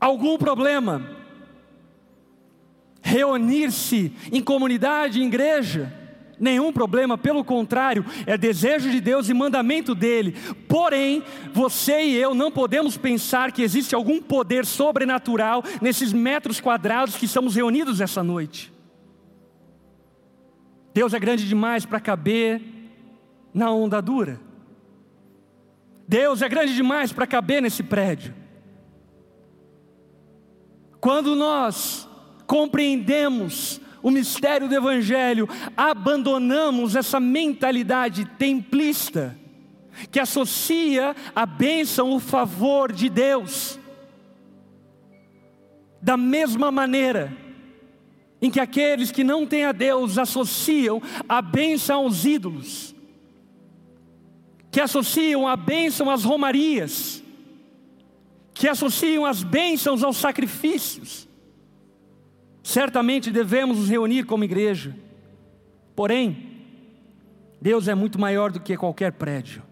Algum 0.00 0.38
problema? 0.38 1.18
Reunir-se 3.02 4.12
em 4.32 4.40
comunidade, 4.40 5.20
em 5.20 5.26
igreja, 5.26 5.92
nenhum 6.40 6.72
problema, 6.72 7.18
pelo 7.18 7.44
contrário, 7.44 8.04
é 8.26 8.36
desejo 8.38 8.90
de 8.90 9.00
Deus 9.00 9.28
e 9.28 9.34
mandamento 9.34 9.94
dele. 9.94 10.34
Porém, 10.66 11.22
você 11.52 12.02
e 12.02 12.16
eu 12.16 12.34
não 12.34 12.50
podemos 12.50 12.96
pensar 12.96 13.52
que 13.52 13.62
existe 13.62 13.94
algum 13.94 14.22
poder 14.22 14.64
sobrenatural 14.64 15.62
nesses 15.82 16.12
metros 16.12 16.58
quadrados 16.58 17.16
que 17.16 17.26
estamos 17.26 17.54
reunidos 17.54 18.00
essa 18.00 18.22
noite. 18.24 18.72
Deus 20.94 21.12
é 21.12 21.20
grande 21.20 21.46
demais 21.46 21.84
para 21.84 22.00
caber 22.00 22.60
na 23.52 23.70
onda 23.70 24.00
dura. 24.00 24.40
Deus 26.08 26.42
é 26.42 26.48
grande 26.48 26.74
demais 26.74 27.12
para 27.12 27.26
caber 27.26 27.62
nesse 27.62 27.82
prédio. 27.82 28.34
Quando 31.00 31.36
nós 31.36 32.08
compreendemos 32.46 33.80
o 34.02 34.10
mistério 34.10 34.68
do 34.68 34.74
Evangelho, 34.74 35.48
abandonamos 35.76 36.96
essa 36.96 37.20
mentalidade 37.20 38.24
templista, 38.38 39.36
que 40.10 40.18
associa 40.18 41.14
a 41.34 41.44
bênção, 41.44 42.12
o 42.12 42.20
favor 42.20 42.92
de 42.92 43.08
Deus, 43.08 43.78
da 46.00 46.16
mesma 46.16 46.70
maneira 46.70 47.36
em 48.42 48.50
que 48.50 48.58
aqueles 48.58 49.10
que 49.10 49.22
não 49.22 49.46
têm 49.46 49.64
a 49.64 49.72
Deus 49.72 50.16
associam 50.16 51.02
a 51.28 51.42
bênção 51.42 52.04
aos 52.04 52.24
ídolos, 52.24 52.94
que 54.70 54.80
associam 54.80 55.46
a 55.46 55.56
bênção 55.56 56.08
às 56.08 56.24
romarias, 56.24 57.22
que 58.54 58.68
associam 58.68 59.26
as 59.26 59.42
bênçãos 59.42 60.02
aos 60.02 60.16
sacrifícios, 60.16 61.28
Certamente 62.62 63.30
devemos 63.30 63.78
nos 63.78 63.88
reunir 63.88 64.24
como 64.24 64.44
igreja, 64.44 64.94
porém, 65.96 66.50
Deus 67.60 67.88
é 67.88 67.94
muito 67.94 68.18
maior 68.18 68.50
do 68.50 68.60
que 68.60 68.76
qualquer 68.76 69.12
prédio. 69.12 69.62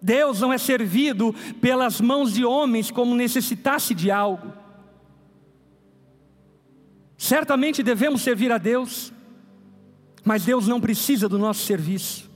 Deus 0.00 0.40
não 0.40 0.52
é 0.52 0.58
servido 0.58 1.34
pelas 1.60 2.00
mãos 2.00 2.32
de 2.32 2.44
homens 2.44 2.90
como 2.90 3.14
necessitasse 3.14 3.94
de 3.94 4.10
algo. 4.10 4.52
Certamente 7.18 7.82
devemos 7.82 8.22
servir 8.22 8.52
a 8.52 8.58
Deus, 8.58 9.12
mas 10.24 10.44
Deus 10.44 10.68
não 10.68 10.80
precisa 10.80 11.28
do 11.28 11.38
nosso 11.38 11.64
serviço. 11.64 12.30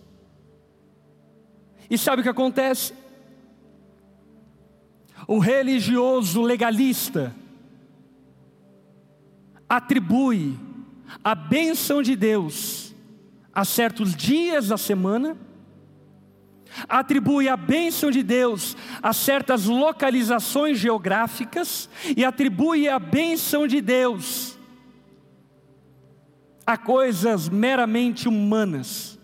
E 1.89 1.99
sabe 1.99 2.21
o 2.21 2.23
que 2.23 2.29
acontece? 2.29 2.95
O 5.27 5.39
religioso 5.39 6.41
legalista, 6.41 7.35
atribui 9.71 10.59
a 11.23 11.33
bênção 11.33 12.03
de 12.03 12.17
Deus 12.17 12.93
a 13.55 13.65
certos 13.65 14.17
dias 14.17 14.67
da 14.69 14.77
semana, 14.77 15.37
atribui 16.89 17.49
a 17.49 17.57
bênção 17.57 18.11
de 18.11 18.23
Deus 18.23 18.77
a 19.01 19.13
certas 19.13 19.67
localizações 19.67 20.77
geográficas 20.77 21.89
e 22.17 22.25
atribui 22.25 22.89
a 22.89 22.99
bênção 22.99 23.69
de 23.69 23.81
Deus 23.81 24.59
a 26.67 26.77
coisas 26.77 27.49
meramente 27.49 28.29
humanas, 28.29 29.19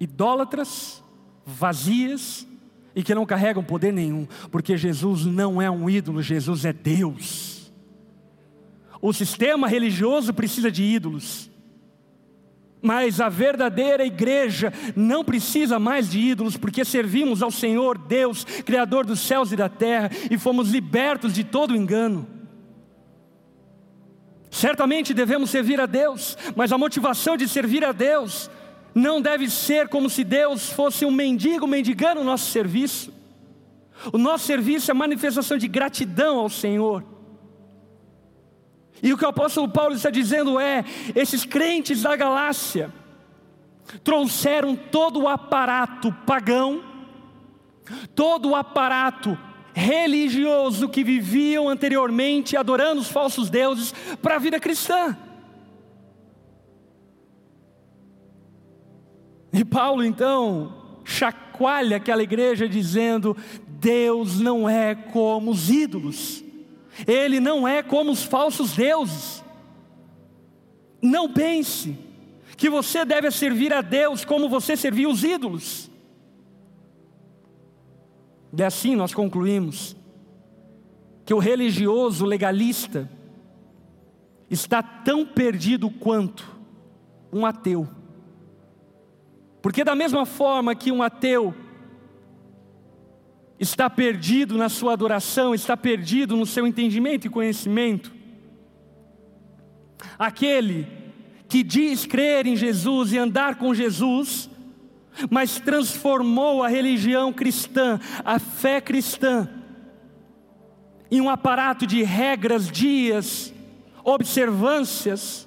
idólatras, 0.00 1.02
vazias 1.44 2.46
e 2.94 3.02
que 3.02 3.14
não 3.14 3.26
carregam 3.26 3.62
poder 3.62 3.92
nenhum, 3.92 4.26
porque 4.50 4.76
Jesus 4.76 5.26
não 5.26 5.60
é 5.60 5.70
um 5.70 5.88
ídolo, 5.88 6.22
Jesus 6.22 6.64
é 6.64 6.72
Deus. 6.72 7.51
O 9.02 9.12
sistema 9.12 9.66
religioso 9.66 10.32
precisa 10.32 10.70
de 10.70 10.84
ídolos. 10.84 11.50
Mas 12.80 13.20
a 13.20 13.28
verdadeira 13.28 14.06
igreja 14.06 14.72
não 14.94 15.24
precisa 15.24 15.78
mais 15.78 16.08
de 16.08 16.20
ídolos, 16.20 16.56
porque 16.56 16.84
servimos 16.84 17.42
ao 17.42 17.50
Senhor 17.50 17.98
Deus, 17.98 18.44
Criador 18.44 19.04
dos 19.04 19.18
céus 19.18 19.50
e 19.50 19.56
da 19.56 19.68
terra, 19.68 20.08
e 20.30 20.38
fomos 20.38 20.70
libertos 20.70 21.34
de 21.34 21.42
todo 21.42 21.74
engano. 21.74 22.28
Certamente 24.50 25.12
devemos 25.12 25.50
servir 25.50 25.80
a 25.80 25.86
Deus, 25.86 26.38
mas 26.54 26.70
a 26.72 26.78
motivação 26.78 27.36
de 27.36 27.48
servir 27.48 27.84
a 27.84 27.90
Deus 27.90 28.48
não 28.94 29.20
deve 29.20 29.50
ser 29.50 29.88
como 29.88 30.08
se 30.08 30.22
Deus 30.22 30.70
fosse 30.70 31.04
um 31.04 31.10
mendigo 31.10 31.66
mendigando 31.66 32.20
o 32.20 32.24
nosso 32.24 32.50
serviço. 32.52 33.12
O 34.12 34.18
nosso 34.18 34.44
serviço 34.44 34.90
é 34.90 34.94
manifestação 34.94 35.58
de 35.58 35.66
gratidão 35.66 36.38
ao 36.38 36.48
Senhor. 36.48 37.11
E 39.02 39.12
o 39.12 39.18
que 39.18 39.24
o 39.24 39.28
apóstolo 39.28 39.68
Paulo 39.68 39.94
está 39.96 40.10
dizendo 40.10 40.60
é: 40.60 40.84
esses 41.14 41.44
crentes 41.44 42.02
da 42.02 42.14
Galácia 42.14 42.92
trouxeram 44.04 44.76
todo 44.76 45.22
o 45.22 45.28
aparato 45.28 46.12
pagão, 46.24 46.82
todo 48.14 48.50
o 48.50 48.56
aparato 48.56 49.36
religioso 49.74 50.88
que 50.88 51.02
viviam 51.02 51.68
anteriormente 51.68 52.56
adorando 52.56 53.00
os 53.00 53.08
falsos 53.08 53.50
deuses 53.50 53.92
para 54.20 54.36
a 54.36 54.38
vida 54.38 54.60
cristã. 54.60 55.16
E 59.52 59.64
Paulo 59.64 60.04
então 60.04 61.00
chacoalha 61.04 61.96
aquela 61.96 62.22
igreja 62.22 62.68
dizendo: 62.68 63.36
Deus 63.66 64.38
não 64.40 64.68
é 64.68 64.94
como 64.94 65.50
os 65.50 65.68
ídolos, 65.68 66.44
Ele 67.06 67.40
não 67.40 67.66
é 67.66 67.82
como 67.82 68.10
os 68.10 68.22
falsos 68.22 68.74
deuses. 68.74 69.42
Não 71.00 71.32
pense 71.32 71.98
que 72.56 72.70
você 72.70 73.04
deve 73.04 73.30
servir 73.30 73.72
a 73.72 73.80
Deus 73.80 74.24
como 74.24 74.48
você 74.48 74.76
servia 74.76 75.08
os 75.08 75.24
ídolos. 75.24 75.90
E 78.56 78.62
assim 78.62 78.94
nós 78.94 79.14
concluímos 79.14 79.96
que 81.24 81.32
o 81.32 81.38
religioso 81.38 82.24
legalista 82.24 83.10
está 84.50 84.82
tão 84.82 85.24
perdido 85.24 85.90
quanto 85.90 86.46
um 87.32 87.46
ateu. 87.46 87.88
Porque, 89.62 89.84
da 89.84 89.94
mesma 89.94 90.26
forma 90.26 90.74
que 90.74 90.92
um 90.92 91.02
ateu 91.02 91.54
está 93.62 93.88
perdido 93.88 94.58
na 94.58 94.68
sua 94.68 94.92
adoração, 94.92 95.54
está 95.54 95.76
perdido 95.76 96.36
no 96.36 96.44
seu 96.44 96.66
entendimento 96.66 97.28
e 97.28 97.30
conhecimento, 97.30 98.12
aquele 100.18 100.88
que 101.48 101.62
diz 101.62 102.04
crer 102.04 102.44
em 102.44 102.56
Jesus 102.56 103.12
e 103.12 103.18
andar 103.18 103.54
com 103.56 103.72
Jesus, 103.72 104.50
mas 105.30 105.60
transformou 105.60 106.64
a 106.64 106.68
religião 106.68 107.32
cristã, 107.32 108.00
a 108.24 108.40
fé 108.40 108.80
cristã, 108.80 109.48
em 111.08 111.20
um 111.20 111.30
aparato 111.30 111.86
de 111.86 112.02
regras, 112.02 112.68
dias, 112.68 113.54
observâncias, 114.02 115.46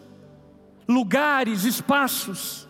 lugares, 0.87 1.65
espaços, 1.65 2.65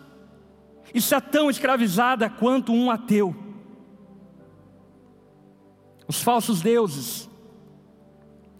está 0.92 1.20
tão 1.20 1.48
escravizada 1.48 2.28
quanto 2.28 2.72
um 2.72 2.90
ateu. 2.90 3.45
Os 6.08 6.22
falsos 6.22 6.60
deuses 6.60 7.28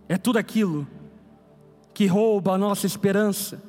é 0.08 0.16
tudo 0.16 0.38
aquilo 0.38 0.86
que 1.94 2.06
rouba 2.06 2.52
a 2.52 2.58
nossa 2.58 2.86
esperança, 2.86 3.62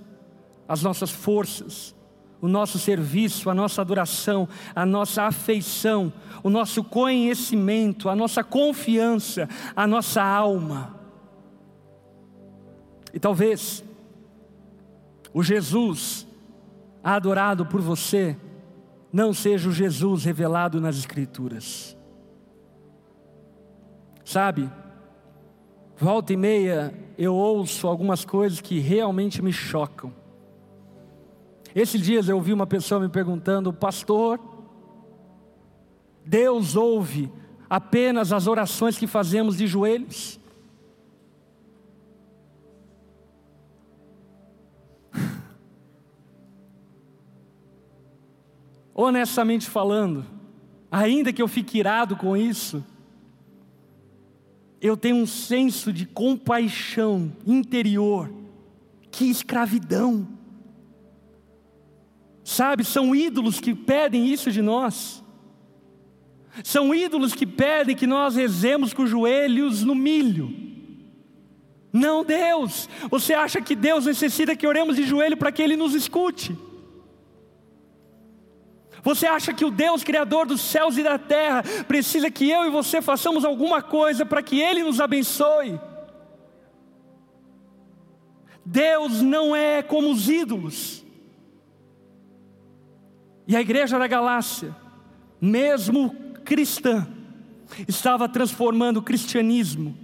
as 0.67 0.83
nossas 0.83 1.09
forças, 1.09 1.95
o 2.41 2.47
nosso 2.47 2.77
serviço, 2.77 3.49
a 3.49 3.53
nossa 3.53 3.81
adoração, 3.81 4.47
a 4.75 4.85
nossa 4.85 5.23
afeição, 5.23 6.11
o 6.43 6.49
nosso 6.49 6.83
conhecimento, 6.83 8.09
a 8.09 8.15
nossa 8.15 8.43
confiança, 8.43 9.49
a 9.75 9.87
nossa 9.87 10.21
alma. 10.21 10.95
E 13.13 13.19
talvez 13.19 13.83
o 15.33 15.41
Jesus 15.41 16.27
adorado 17.03 17.65
por 17.65 17.81
você 17.81 18.37
não 19.11 19.33
seja 19.33 19.69
o 19.69 19.71
Jesus 19.71 20.25
revelado 20.25 20.79
nas 20.79 20.97
Escrituras. 20.97 21.96
Sabe, 24.27 24.69
volta 25.95 26.33
e 26.33 26.35
meia 26.35 26.93
eu 27.17 27.33
ouço 27.33 27.87
algumas 27.87 28.25
coisas 28.25 28.59
que 28.59 28.77
realmente 28.77 29.41
me 29.41 29.53
chocam. 29.53 30.13
Esses 31.73 32.01
dias 32.01 32.27
eu 32.27 32.35
ouvi 32.35 32.51
uma 32.51 32.67
pessoa 32.67 32.99
me 32.99 33.07
perguntando, 33.07 33.71
pastor, 33.71 34.37
Deus 36.25 36.75
ouve 36.75 37.31
apenas 37.69 38.33
as 38.33 38.47
orações 38.47 38.97
que 38.97 39.07
fazemos 39.07 39.55
de 39.55 39.65
joelhos? 39.65 40.37
Honestamente 48.93 49.69
falando, 49.69 50.25
ainda 50.91 51.31
que 51.31 51.41
eu 51.41 51.47
fique 51.47 51.79
irado 51.79 52.17
com 52.17 52.35
isso, 52.35 52.83
eu 54.81 54.95
tenho 54.95 55.15
um 55.15 55.25
senso 55.25 55.91
de 55.91 56.05
compaixão 56.05 57.31
interior, 57.45 58.31
que 59.11 59.25
escravidão. 59.25 60.27
Sabe, 62.43 62.83
são 62.83 63.15
ídolos 63.15 63.59
que 63.59 63.73
pedem 63.73 64.31
isso 64.31 64.51
de 64.51 64.61
nós. 64.61 65.23
São 66.63 66.93
ídolos 66.93 67.33
que 67.33 67.45
pedem 67.45 67.95
que 67.95 68.07
nós 68.07 68.35
rezemos 68.35 68.93
com 68.93 69.03
os 69.03 69.09
joelhos 69.09 69.83
no 69.83 69.93
milho. 69.93 70.53
Não, 71.91 72.23
Deus. 72.23 72.87
Você 73.09 73.33
acha 73.33 73.61
que 73.61 73.75
Deus 73.75 74.05
necessita 74.05 74.55
que 74.55 74.67
oremos 74.67 74.95
de 74.95 75.03
joelho 75.03 75.37
para 75.37 75.51
que 75.51 75.61
Ele 75.61 75.75
nos 75.75 75.93
escute? 75.93 76.55
Você 79.07 79.25
acha 79.25 79.53
que 79.53 79.63
o 79.63 79.71
Deus 79.71 80.03
Criador 80.03 80.45
dos 80.45 80.59
céus 80.59 80.97
e 80.97 81.01
da 81.01 81.17
terra 81.17 81.63
precisa 81.87 82.29
que 82.29 82.49
eu 82.49 82.65
e 82.65 82.69
você 82.69 83.01
façamos 83.01 83.45
alguma 83.45 83.81
coisa 83.81 84.25
para 84.25 84.43
que 84.43 84.59
Ele 84.59 84.83
nos 84.83 84.99
abençoe? 84.99 85.79
Deus 88.65 89.21
não 89.21 89.55
é 89.55 89.81
como 89.81 90.11
os 90.11 90.27
ídolos. 90.27 91.05
E 93.47 93.55
a 93.55 93.61
igreja 93.61 93.97
da 93.97 94.07
Galácia, 94.07 94.75
mesmo 95.39 96.13
cristã, 96.43 97.07
estava 97.87 98.27
transformando 98.27 98.97
o 98.97 99.01
cristianismo 99.01 99.97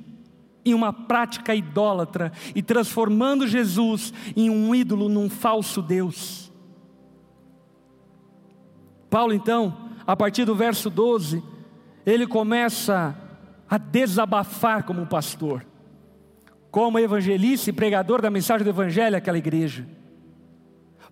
em 0.63 0.73
uma 0.73 0.93
prática 0.93 1.53
idólatra 1.53 2.31
e 2.55 2.63
transformando 2.63 3.49
Jesus 3.49 4.13
em 4.33 4.49
um 4.49 4.73
ídolo, 4.73 5.09
num 5.09 5.29
falso 5.29 5.81
Deus. 5.81 6.42
Paulo, 9.13 9.31
então, 9.31 9.77
a 10.07 10.15
partir 10.15 10.43
do 10.43 10.55
verso 10.55 10.89
12, 10.89 11.43
ele 12.03 12.25
começa 12.25 13.15
a 13.69 13.77
desabafar 13.77 14.85
como 14.85 15.05
pastor, 15.05 15.63
como 16.71 16.97
evangelista 16.97 17.69
e 17.69 17.73
pregador 17.73 18.23
da 18.23 18.31
mensagem 18.31 18.63
do 18.63 18.71
Evangelho 18.71 19.15
àquela 19.15 19.37
igreja. 19.37 19.87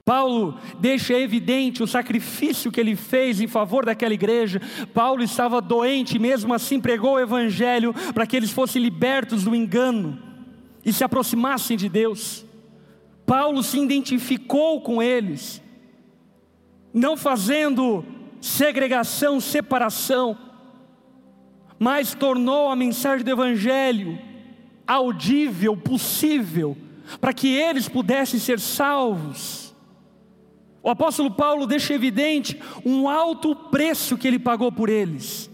Paulo 0.04 0.58
deixa 0.80 1.14
evidente 1.14 1.84
o 1.84 1.88
sacrifício 1.88 2.72
que 2.72 2.80
ele 2.80 2.96
fez 2.96 3.40
em 3.40 3.48
favor 3.48 3.86
daquela 3.86 4.16
igreja. 4.16 4.60
Paulo 4.96 5.22
estava 5.22 5.62
doente, 5.62 6.18
mesmo 6.18 6.56
assim 6.56 6.82
pregou 6.82 7.14
o 7.14 7.20
evangelho 7.20 7.94
para 8.16 8.26
que 8.26 8.36
eles 8.36 8.50
fossem 8.50 8.82
libertos 8.82 9.44
do 9.44 9.54
engano 9.54 10.18
e 10.84 10.92
se 10.92 11.04
aproximassem 11.04 11.78
de 11.78 11.88
Deus. 11.88 12.44
Paulo 13.28 13.62
se 13.62 13.78
identificou 13.78 14.82
com 14.82 15.04
eles, 15.04 15.62
não 16.94 17.16
fazendo 17.16 18.06
segregação, 18.40 19.40
separação, 19.40 20.38
mas 21.80 22.14
tornou 22.14 22.70
a 22.70 22.76
mensagem 22.76 23.24
do 23.24 23.32
evangelho 23.32 24.20
audível, 24.86 25.78
possível, 25.78 26.78
para 27.20 27.34
que 27.34 27.48
eles 27.48 27.88
pudessem 27.88 28.40
ser 28.40 28.60
salvos. 28.60 29.74
O 30.84 30.90
apóstolo 30.90 31.32
Paulo 31.32 31.68
deixa 31.68 31.94
evidente 31.94 32.60
um 32.86 33.08
alto 33.08 33.56
preço 33.56 34.18
que 34.18 34.28
ele 34.28 34.40
pagou 34.40 34.72
por 34.72 34.90
eles. 34.90 35.50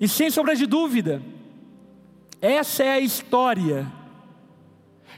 E 0.00 0.06
sem 0.06 0.30
sombra 0.30 0.54
de 0.54 0.66
dúvida, 0.66 1.22
essa 2.40 2.82
é 2.82 2.92
a 2.92 3.00
história 3.00 3.90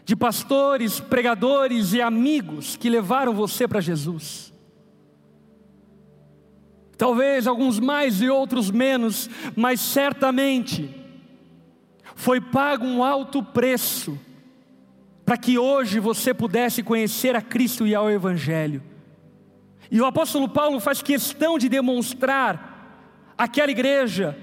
de 0.05 0.15
pastores, 0.15 1.01
pregadores 1.01 1.93
e 1.93 2.03
amigos 2.03 2.77
que 2.77 2.91
levaram 2.91 3.33
você 3.33 3.67
para 3.67 3.81
Jesus. 3.81 4.53
Talvez 6.97 7.47
alguns 7.47 7.81
mais 7.81 8.21
e 8.21 8.29
outros 8.29 8.71
menos, 8.71 9.29
mas 9.57 9.81
certamente 9.81 10.95
foi 12.15 12.41
pago 12.41 12.85
um 12.85 13.03
alto 13.03 13.43
preço 13.43 14.19
para 15.25 15.37
que 15.39 15.59
hoje 15.59 15.99
você 15.99 16.35
pudesse 16.35 16.83
conhecer 16.83 17.35
a 17.35 17.41
Cristo 17.41 17.87
e 17.87 17.95
ao 17.95 18.11
Evangelho. 18.11 18.83
E 19.91 20.01
o 20.01 20.07
apóstolo 20.07 20.49
Paulo 20.49 20.79
faz 20.81 21.03
questão 21.03 21.59
de 21.59 21.69
demonstrar 21.69 23.35
àquela 23.37 23.71
igreja 23.71 24.37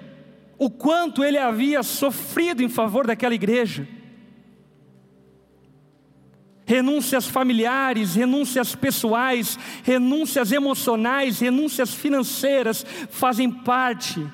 o 0.57 0.69
quanto 0.69 1.23
ele 1.23 1.37
havia 1.37 1.83
sofrido 1.83 2.61
em 2.61 2.69
favor 2.69 3.05
daquela 3.07 3.33
igreja. 3.33 3.87
Renúncias 6.71 7.27
familiares, 7.27 8.15
renúncias 8.15 8.73
pessoais, 8.73 9.59
renúncias 9.83 10.53
emocionais, 10.53 11.41
renúncias 11.41 11.93
financeiras 11.93 12.85
fazem 13.09 13.51
parte 13.51 14.25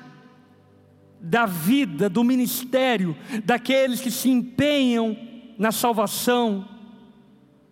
da 1.20 1.46
vida, 1.46 2.08
do 2.08 2.22
ministério 2.22 3.16
daqueles 3.44 4.00
que 4.00 4.08
se 4.08 4.30
empenham 4.30 5.16
na 5.58 5.72
salvação 5.72 6.68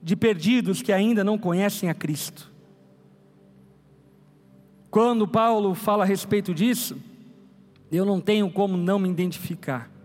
de 0.02 0.16
perdidos 0.16 0.82
que 0.82 0.92
ainda 0.92 1.22
não 1.22 1.38
conhecem 1.38 1.88
a 1.88 1.94
Cristo. 1.94 2.50
Quando 4.90 5.28
Paulo 5.28 5.76
fala 5.76 6.02
a 6.02 6.06
respeito 6.06 6.52
disso, 6.52 7.00
eu 7.92 8.04
não 8.04 8.20
tenho 8.20 8.50
como 8.50 8.76
não 8.76 8.98
me 8.98 9.08
identificar. 9.08 9.95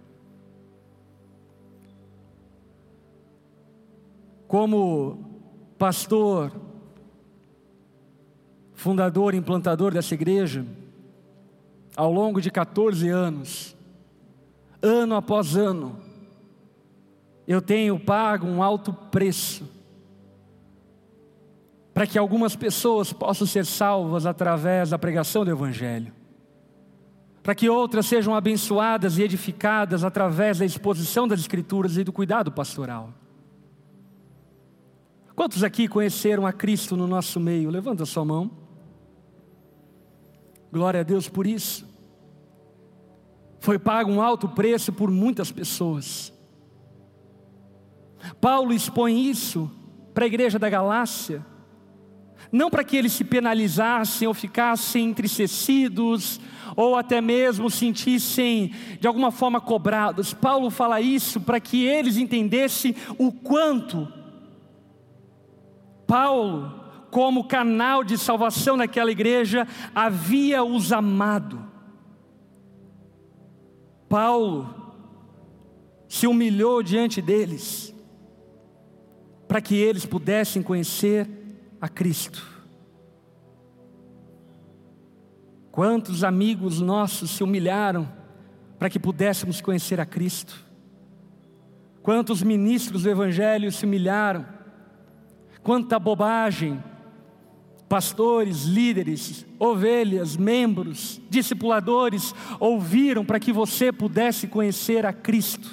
Como 4.52 5.18
pastor, 5.78 6.52
fundador, 8.74 9.34
implantador 9.34 9.94
dessa 9.94 10.14
igreja, 10.14 10.66
ao 11.96 12.12
longo 12.12 12.42
de 12.42 12.52
14 12.52 13.08
anos, 13.08 13.78
ano 14.82 15.16
após 15.16 15.56
ano, 15.56 15.98
eu 17.48 17.62
tenho 17.62 17.98
pago 17.98 18.46
um 18.46 18.62
alto 18.62 18.92
preço 18.92 19.64
para 21.94 22.06
que 22.06 22.20
algumas 22.20 22.54
pessoas 22.54 23.14
possam 23.14 23.48
ser 23.48 23.66
salvas 23.66 24.26
através 24.26 24.90
da 24.90 25.00
pregação 25.00 25.46
do 25.46 25.52
Evangelho, 25.52 26.12
para 27.42 27.56
que 27.56 27.70
outras 27.70 28.06
sejam 28.06 28.36
abençoadas 28.36 29.18
e 29.18 29.24
edificadas 29.24 30.04
através 30.04 30.60
da 30.60 30.66
exposição 30.66 31.26
das 31.26 31.40
Escrituras 31.40 31.96
e 31.96 32.04
do 32.04 32.12
cuidado 32.12 32.52
pastoral. 32.52 33.20
Quantos 35.36 35.63
aqui 35.63 35.88
conheceram 35.88 36.46
a 36.46 36.54
Cristo 36.54 36.98
no 36.98 37.08
nosso 37.08 37.39
meio? 37.39 37.70
Levanta 37.70 38.06
sua 38.06 38.26
mão. 38.26 38.52
Glória 40.72 41.02
a 41.02 41.04
Deus 41.04 41.28
por 41.28 41.48
isso. 41.48 41.89
Foi 43.60 43.78
pago 43.78 44.12
um 44.12 44.22
alto 44.22 44.48
preço 44.50 44.91
por 44.91 45.12
muitas 45.12 45.52
pessoas. 45.52 46.34
Paulo 48.39 48.74
expõe 48.74 49.30
isso 49.30 49.70
para 50.13 50.26
a 50.26 50.28
igreja 50.28 50.60
da 50.60 50.70
Galácia, 50.70 51.46
não 52.52 52.70
para 52.70 52.84
que 52.84 52.98
eles 52.98 53.13
se 53.13 53.24
penalizassem 53.24 54.28
ou 54.28 54.34
ficassem 54.34 55.10
entristecidos, 55.10 56.39
ou 56.76 56.96
até 56.96 57.22
mesmo 57.22 57.70
sentissem 57.70 58.74
de 59.00 59.08
alguma 59.08 59.32
forma 59.32 59.60
cobrados. 59.60 60.34
Paulo 60.34 60.70
fala 60.70 61.02
isso 61.02 61.39
para 61.39 61.60
que 61.60 61.84
eles 61.86 62.17
entendessem 62.17 62.96
o 63.17 63.32
quanto 63.32 64.20
Paulo, 66.12 66.74
como 67.10 67.47
canal 67.47 68.04
de 68.04 68.17
salvação 68.17 68.76
naquela 68.76 69.10
igreja, 69.10 69.65
havia 69.95 70.62
os 70.62 70.91
amado. 70.91 71.65
Paulo 74.10 74.91
se 76.10 76.28
humilhou 76.28 76.84
diante 76.84 77.21
deles, 77.21 77.95
para 79.47 79.62
que 79.62 79.74
eles 79.74 80.06
pudessem 80.06 80.62
conhecer 80.62 81.30
a 81.80 81.88
Cristo. 81.88 82.45
Quantos 85.71 86.26
amigos 86.26 86.82
nossos 86.82 87.32
se 87.32 87.41
humilharam 87.41 88.06
para 88.78 88.89
que 88.89 89.00
pudéssemos 89.00 89.62
conhecer 89.62 90.02
a 90.02 90.06
Cristo? 90.06 90.62
Quantos 92.04 92.43
ministros 92.43 93.04
do 93.04 93.10
Evangelho 93.10 93.71
se 93.71 93.86
humilharam 93.86 94.60
quanta 95.63 96.00
bobagem, 96.00 96.84
pastores, 97.88 98.63
líderes, 98.63 99.45
ovelhas, 99.60 100.38
membros, 100.38 101.21
discipuladores 101.30 102.34
ouviram 102.60 103.26
para 103.26 103.39
que 103.39 103.52
você 103.52 103.91
pudesse 103.91 104.47
conhecer 104.47 105.06
a 105.06 105.12
Cristo. 105.12 105.69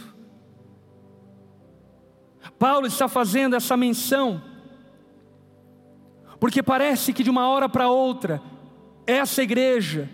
Paulo 2.58 2.86
está 2.86 3.06
fazendo 3.08 3.54
essa 3.54 3.76
menção, 3.76 4.42
porque 6.40 6.62
parece 6.62 7.12
que 7.12 7.22
de 7.22 7.30
uma 7.30 7.48
hora 7.48 7.68
para 7.68 7.88
outra, 7.88 8.42
essa 9.06 9.42
igreja, 9.42 10.10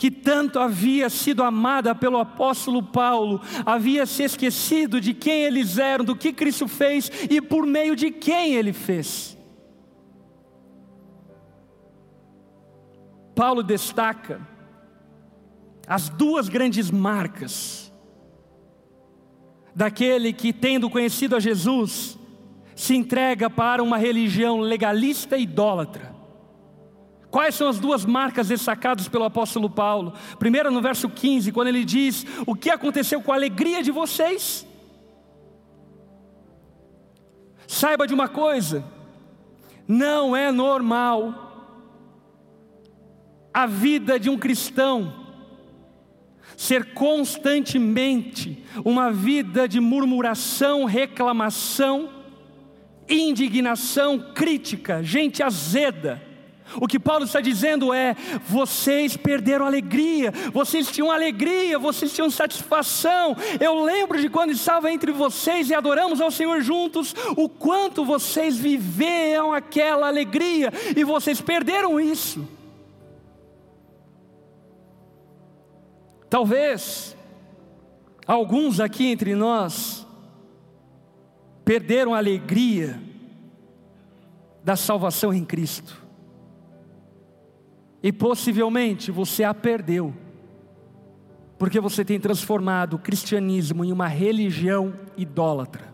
que 0.00 0.10
tanto 0.10 0.58
havia 0.58 1.10
sido 1.10 1.42
amada 1.42 1.94
pelo 1.94 2.16
apóstolo 2.16 2.82
Paulo, 2.82 3.38
havia 3.66 4.06
se 4.06 4.22
esquecido 4.22 4.98
de 4.98 5.12
quem 5.12 5.42
eles 5.42 5.76
eram, 5.76 6.06
do 6.06 6.16
que 6.16 6.32
Cristo 6.32 6.66
fez 6.66 7.12
e 7.28 7.38
por 7.38 7.66
meio 7.66 7.94
de 7.94 8.10
quem 8.10 8.54
ele 8.54 8.72
fez. 8.72 9.36
Paulo 13.34 13.62
destaca 13.62 14.40
as 15.86 16.08
duas 16.08 16.48
grandes 16.48 16.90
marcas 16.90 17.92
daquele 19.74 20.32
que, 20.32 20.50
tendo 20.50 20.88
conhecido 20.88 21.36
a 21.36 21.40
Jesus, 21.40 22.18
se 22.74 22.96
entrega 22.96 23.50
para 23.50 23.82
uma 23.82 23.98
religião 23.98 24.60
legalista 24.60 25.36
e 25.36 25.42
idólatra. 25.42 26.19
Quais 27.30 27.54
são 27.54 27.68
as 27.68 27.78
duas 27.78 28.04
marcas 28.04 28.48
destacadas 28.48 29.06
pelo 29.06 29.24
apóstolo 29.24 29.70
Paulo? 29.70 30.12
Primeiro, 30.38 30.70
no 30.70 30.82
verso 30.82 31.08
15, 31.08 31.52
quando 31.52 31.68
ele 31.68 31.84
diz: 31.84 32.26
O 32.44 32.56
que 32.56 32.68
aconteceu 32.68 33.22
com 33.22 33.32
a 33.32 33.36
alegria 33.36 33.82
de 33.82 33.92
vocês? 33.92 34.66
Saiba 37.68 38.04
de 38.04 38.12
uma 38.12 38.28
coisa, 38.28 38.84
não 39.86 40.34
é 40.34 40.50
normal 40.50 41.46
a 43.54 43.64
vida 43.64 44.18
de 44.18 44.28
um 44.28 44.36
cristão 44.36 45.14
ser 46.56 46.92
constantemente 46.92 48.64
uma 48.84 49.10
vida 49.12 49.68
de 49.68 49.80
murmuração, 49.80 50.84
reclamação, 50.84 52.10
indignação, 53.08 54.32
crítica, 54.34 55.02
gente 55.02 55.42
azeda 55.42 56.29
o 56.76 56.86
que 56.86 56.98
Paulo 56.98 57.24
está 57.24 57.40
dizendo 57.40 57.92
é: 57.92 58.14
vocês 58.46 59.16
perderam 59.16 59.66
alegria, 59.66 60.32
vocês 60.52 60.90
tinham 60.90 61.10
alegria, 61.10 61.78
vocês 61.78 62.12
tinham 62.12 62.30
satisfação. 62.30 63.36
Eu 63.58 63.82
lembro 63.84 64.20
de 64.20 64.28
quando 64.28 64.50
estava 64.50 64.92
entre 64.92 65.10
vocês 65.12 65.70
e 65.70 65.74
adoramos 65.74 66.20
ao 66.20 66.30
Senhor 66.30 66.60
juntos, 66.60 67.14
o 67.36 67.48
quanto 67.48 68.04
vocês 68.04 68.56
viveram 68.56 69.52
aquela 69.52 70.06
alegria 70.06 70.72
e 70.96 71.04
vocês 71.04 71.40
perderam 71.40 71.98
isso. 71.98 72.46
Talvez 76.28 77.16
alguns 78.24 78.78
aqui 78.78 79.06
entre 79.06 79.34
nós 79.34 80.06
perderam 81.64 82.14
a 82.14 82.18
alegria 82.18 83.00
da 84.62 84.76
salvação 84.76 85.32
em 85.32 85.44
Cristo. 85.44 85.99
E 88.02 88.12
possivelmente 88.12 89.10
você 89.10 89.44
a 89.44 89.52
perdeu, 89.52 90.14
porque 91.58 91.78
você 91.78 92.04
tem 92.04 92.18
transformado 92.18 92.94
o 92.94 92.98
cristianismo 92.98 93.84
em 93.84 93.92
uma 93.92 94.06
religião 94.06 94.94
idólatra. 95.16 95.92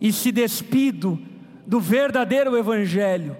E 0.00 0.12
se 0.12 0.32
despido 0.32 1.18
do 1.66 1.80
verdadeiro 1.80 2.56
Evangelho, 2.56 3.36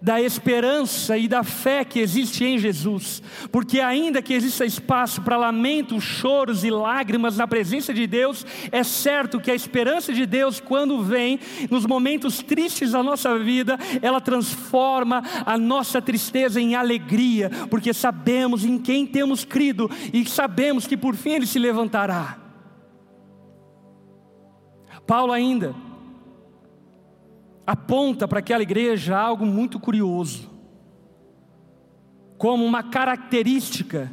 da 0.00 0.20
esperança 0.20 1.16
e 1.16 1.26
da 1.26 1.42
fé 1.42 1.84
que 1.84 1.98
existe 1.98 2.44
em 2.44 2.58
Jesus, 2.58 3.22
porque 3.50 3.80
ainda 3.80 4.22
que 4.22 4.34
exista 4.34 4.64
espaço 4.64 5.22
para 5.22 5.36
lamentos, 5.36 6.04
choros 6.04 6.64
e 6.64 6.70
lágrimas 6.70 7.36
na 7.36 7.46
presença 7.46 7.92
de 7.92 8.06
Deus, 8.06 8.46
é 8.70 8.82
certo 8.84 9.40
que 9.40 9.50
a 9.50 9.54
esperança 9.54 10.12
de 10.12 10.26
Deus, 10.26 10.60
quando 10.60 11.02
vem 11.02 11.40
nos 11.70 11.86
momentos 11.86 12.42
tristes 12.42 12.92
da 12.92 13.02
nossa 13.02 13.38
vida, 13.38 13.78
ela 14.02 14.20
transforma 14.20 15.22
a 15.44 15.58
nossa 15.58 16.00
tristeza 16.00 16.60
em 16.60 16.74
alegria, 16.74 17.50
porque 17.70 17.92
sabemos 17.92 18.64
em 18.64 18.78
quem 18.78 19.06
temos 19.06 19.44
crido 19.44 19.90
e 20.12 20.24
sabemos 20.28 20.86
que 20.86 20.96
por 20.96 21.16
fim 21.16 21.30
Ele 21.30 21.46
se 21.46 21.58
levantará. 21.58 22.38
Paulo 25.06 25.32
ainda 25.32 25.87
aponta 27.68 28.26
para 28.26 28.38
aquela 28.38 28.62
igreja 28.62 29.14
algo 29.14 29.44
muito 29.44 29.78
curioso, 29.78 30.50
como 32.38 32.64
uma 32.64 32.82
característica 32.82 34.10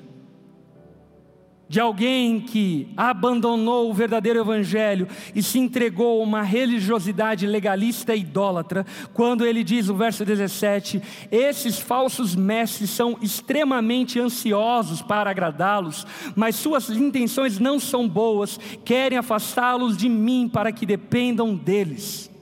de 1.69 1.79
alguém 1.79 2.41
que 2.41 2.89
abandonou 2.97 3.89
o 3.89 3.93
verdadeiro 3.93 4.41
evangelho 4.41 5.07
e 5.33 5.41
se 5.41 5.57
entregou 5.57 6.19
a 6.19 6.23
uma 6.25 6.41
religiosidade 6.41 7.47
legalista 7.47 8.13
e 8.13 8.19
idólatra, 8.19 8.85
quando 9.13 9.45
ele 9.45 9.63
diz 9.63 9.87
no 9.87 9.95
verso 9.95 10.25
17: 10.25 11.01
Esses 11.31 11.79
falsos 11.79 12.35
mestres 12.35 12.89
são 12.89 13.17
extremamente 13.21 14.19
ansiosos 14.19 15.01
para 15.01 15.29
agradá-los, 15.29 16.05
mas 16.35 16.57
suas 16.57 16.89
intenções 16.89 17.57
não 17.57 17.79
são 17.79 18.05
boas, 18.05 18.59
querem 18.83 19.17
afastá-los 19.17 19.95
de 19.95 20.09
mim 20.09 20.49
para 20.51 20.73
que 20.73 20.85
dependam 20.85 21.55
deles. 21.55 22.34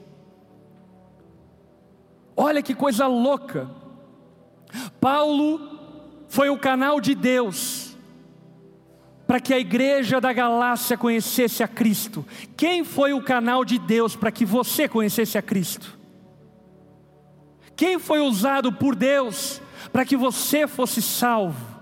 Olha 2.36 2.62
que 2.62 2.74
coisa 2.74 3.06
louca. 3.06 3.70
Paulo 5.00 5.78
foi 6.28 6.50
o 6.50 6.58
canal 6.58 7.00
de 7.00 7.14
Deus 7.14 7.96
para 9.26 9.40
que 9.40 9.54
a 9.54 9.58
igreja 9.58 10.20
da 10.20 10.32
Galácia 10.32 10.98
conhecesse 10.98 11.62
a 11.62 11.68
Cristo? 11.68 12.24
Quem 12.56 12.84
foi 12.84 13.12
o 13.12 13.22
canal 13.22 13.64
de 13.64 13.78
Deus 13.78 14.14
para 14.14 14.30
que 14.30 14.44
você 14.44 14.88
conhecesse 14.88 15.38
a 15.38 15.42
Cristo? 15.42 15.98
Quem 17.76 17.98
foi 17.98 18.20
usado 18.20 18.72
por 18.72 18.94
Deus 18.94 19.60
para 19.92 20.04
que 20.04 20.16
você 20.16 20.66
fosse 20.66 21.00
salvo? 21.00 21.74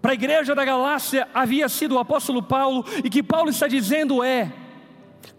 Para 0.00 0.12
a 0.12 0.14
igreja 0.14 0.54
da 0.54 0.64
Galácia 0.64 1.28
havia 1.32 1.68
sido 1.68 1.94
o 1.94 1.98
apóstolo 1.98 2.42
Paulo, 2.42 2.84
e 3.04 3.08
que 3.08 3.22
Paulo 3.22 3.50
está 3.50 3.68
dizendo 3.68 4.22
é: 4.22 4.52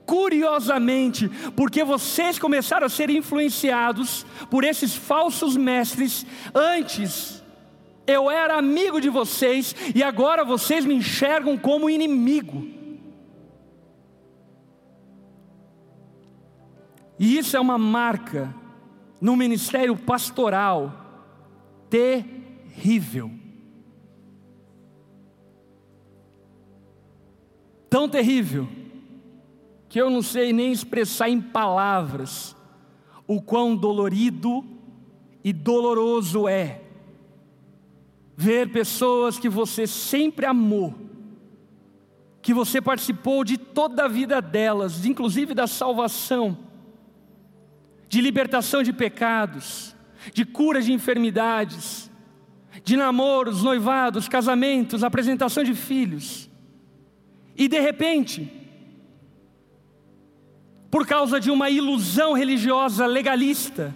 curiosamente, 0.06 1.30
porque 1.56 1.84
vocês 1.84 2.38
começaram 2.38 2.86
a 2.86 2.89
ser 2.89 3.10
influenciados 3.10 4.26
por 4.50 4.63
esses 4.63 4.96
falsos 4.96 5.56
mestres 5.56 6.26
antes 6.54 7.44
eu 8.06 8.30
era 8.30 8.58
amigo 8.58 9.00
de 9.00 9.10
vocês 9.10 9.76
e 9.96 10.04
agora 10.04 10.44
vocês 10.44 10.86
me 10.86 10.94
enxergam 10.94 11.58
como 11.58 11.89
inimigo. 11.89 12.68
E 17.18 17.38
isso 17.38 17.56
é 17.56 17.60
uma 17.60 17.78
marca 17.78 18.54
no 19.22 19.38
ministério 19.38 19.96
pastoral 19.96 20.92
terrível. 21.89 23.32
Tão 27.89 28.10
terrível 28.10 28.68
que 29.93 30.01
eu 30.01 30.10
não 30.10 30.23
sei 30.23 30.51
nem 30.51 30.71
expressar 30.71 31.29
em 31.29 31.39
palavras 31.39 32.56
o 33.27 33.39
quão 33.39 33.75
dolorido 33.75 34.65
e 35.43 35.53
doloroso 35.53 36.47
é 36.47 36.82
ver 38.36 38.71
pessoas 38.71 39.38
que 39.38 39.47
você 39.47 39.86
sempre 39.86 40.47
amou, 40.47 40.95
que 42.41 42.56
você 42.56 42.82
participou 42.82 43.43
de 43.43 43.56
toda 43.56 44.06
a 44.06 44.08
vida 44.08 44.41
delas, 44.41 45.06
inclusive 45.06 45.53
da 45.53 45.67
salvação, 45.67 46.58
de 48.10 48.19
libertação 48.19 48.82
de 48.82 48.91
pecados, 48.91 49.95
de 50.34 50.43
cura 50.43 50.82
de 50.82 50.91
enfermidades, 50.91 52.10
de 52.84 52.97
namoros, 52.97 53.62
noivados, 53.62 54.27
casamentos, 54.27 55.03
apresentação 55.03 55.63
de 55.63 55.75
filhos, 55.75 56.49
e 57.56 57.67
de 57.67 57.79
repente, 57.79 58.62
por 60.93 61.08
causa 61.08 61.39
de 61.39 61.49
uma 61.49 61.71
ilusão 61.71 62.34
religiosa 62.34 63.08
legalista, 63.08 63.95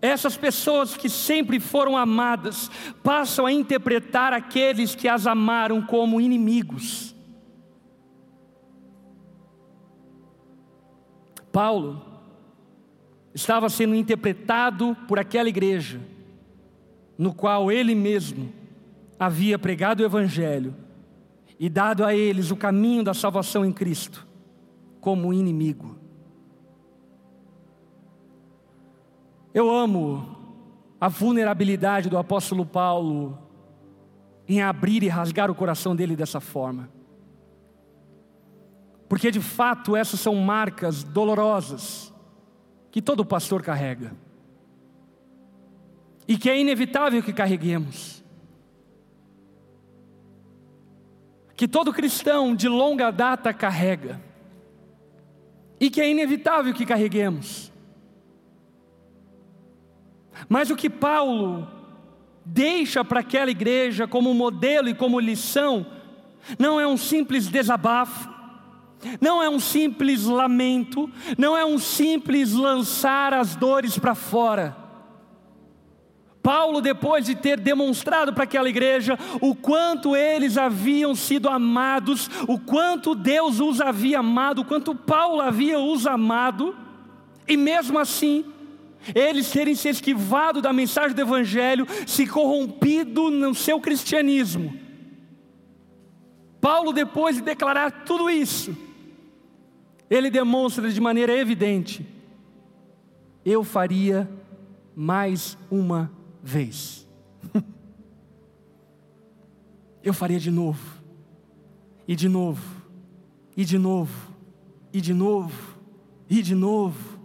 essas 0.00 0.36
pessoas 0.36 0.96
que 0.96 1.08
sempre 1.08 1.58
foram 1.58 1.96
amadas 1.96 2.70
passam 3.02 3.44
a 3.44 3.50
interpretar 3.50 4.32
aqueles 4.32 4.94
que 4.94 5.08
as 5.08 5.26
amaram 5.26 5.82
como 5.82 6.20
inimigos. 6.20 7.12
Paulo 11.50 12.00
estava 13.34 13.68
sendo 13.68 13.96
interpretado 13.96 14.96
por 15.08 15.18
aquela 15.18 15.48
igreja, 15.48 16.00
no 17.18 17.34
qual 17.34 17.72
ele 17.72 17.96
mesmo 17.96 18.52
havia 19.18 19.58
pregado 19.58 20.04
o 20.04 20.06
Evangelho 20.06 20.72
e 21.58 21.68
dado 21.68 22.04
a 22.04 22.14
eles 22.14 22.52
o 22.52 22.56
caminho 22.56 23.02
da 23.02 23.12
salvação 23.12 23.64
em 23.64 23.72
Cristo, 23.72 24.24
como 25.06 25.32
inimigo. 25.32 25.96
Eu 29.54 29.70
amo 29.70 30.36
a 31.00 31.06
vulnerabilidade 31.06 32.10
do 32.10 32.18
apóstolo 32.18 32.66
Paulo 32.66 33.38
em 34.48 34.60
abrir 34.60 35.04
e 35.04 35.08
rasgar 35.08 35.48
o 35.48 35.54
coração 35.54 35.94
dele 35.94 36.16
dessa 36.16 36.40
forma. 36.40 36.90
Porque 39.08 39.30
de 39.30 39.40
fato 39.40 39.94
essas 39.94 40.18
são 40.18 40.34
marcas 40.34 41.04
dolorosas 41.04 42.12
que 42.90 43.00
todo 43.00 43.24
pastor 43.24 43.62
carrega. 43.62 44.12
E 46.26 46.36
que 46.36 46.50
é 46.50 46.60
inevitável 46.60 47.22
que 47.22 47.32
carreguemos. 47.32 48.24
Que 51.54 51.68
todo 51.68 51.92
cristão 51.92 52.56
de 52.56 52.68
longa 52.68 53.12
data 53.12 53.54
carrega. 53.54 54.25
E 55.78 55.90
que 55.90 56.00
é 56.00 56.10
inevitável 56.10 56.72
que 56.72 56.86
carreguemos. 56.86 57.72
Mas 60.48 60.70
o 60.70 60.76
que 60.76 60.88
Paulo 60.90 61.68
deixa 62.44 63.04
para 63.04 63.20
aquela 63.20 63.50
igreja 63.50 64.06
como 64.06 64.32
modelo 64.32 64.88
e 64.88 64.94
como 64.94 65.18
lição, 65.18 65.84
não 66.58 66.80
é 66.80 66.86
um 66.86 66.96
simples 66.96 67.48
desabafo, 67.48 68.30
não 69.20 69.42
é 69.42 69.48
um 69.48 69.58
simples 69.58 70.24
lamento, 70.24 71.10
não 71.36 71.56
é 71.56 71.64
um 71.64 71.78
simples 71.78 72.52
lançar 72.52 73.34
as 73.34 73.56
dores 73.56 73.98
para 73.98 74.14
fora. 74.14 74.85
Paulo, 76.46 76.80
depois 76.80 77.26
de 77.26 77.34
ter 77.34 77.58
demonstrado 77.58 78.32
para 78.32 78.44
aquela 78.44 78.68
igreja 78.68 79.18
o 79.40 79.52
quanto 79.52 80.14
eles 80.14 80.56
haviam 80.56 81.12
sido 81.12 81.48
amados, 81.48 82.30
o 82.46 82.56
quanto 82.56 83.16
Deus 83.16 83.58
os 83.58 83.80
havia 83.80 84.20
amado, 84.20 84.60
o 84.60 84.64
quanto 84.64 84.94
Paulo 84.94 85.40
havia 85.40 85.80
os 85.80 86.06
amado, 86.06 86.72
e 87.48 87.56
mesmo 87.56 87.98
assim, 87.98 88.44
eles 89.12 89.50
terem 89.50 89.74
se 89.74 89.88
esquivado 89.88 90.62
da 90.62 90.72
mensagem 90.72 91.16
do 91.16 91.20
Evangelho, 91.20 91.84
se 92.06 92.28
corrompido 92.28 93.28
no 93.28 93.52
seu 93.52 93.80
cristianismo. 93.80 94.72
Paulo, 96.60 96.92
depois 96.92 97.34
de 97.34 97.42
declarar 97.42 98.04
tudo 98.04 98.30
isso, 98.30 98.72
ele 100.08 100.30
demonstra 100.30 100.88
de 100.88 101.00
maneira 101.00 101.36
evidente: 101.36 102.06
eu 103.44 103.64
faria 103.64 104.30
mais 104.94 105.58
uma 105.68 106.14
vez. 106.46 107.06
eu 110.02 110.14
faria 110.14 110.38
de 110.38 110.50
novo, 110.50 111.02
e 112.06 112.14
de 112.14 112.28
novo, 112.28 112.82
e 113.56 113.64
de 113.64 113.76
novo, 113.76 114.32
e 114.92 115.00
de 115.00 115.12
novo, 115.12 115.78
e 116.30 116.40
de 116.40 116.54
novo 116.54 117.16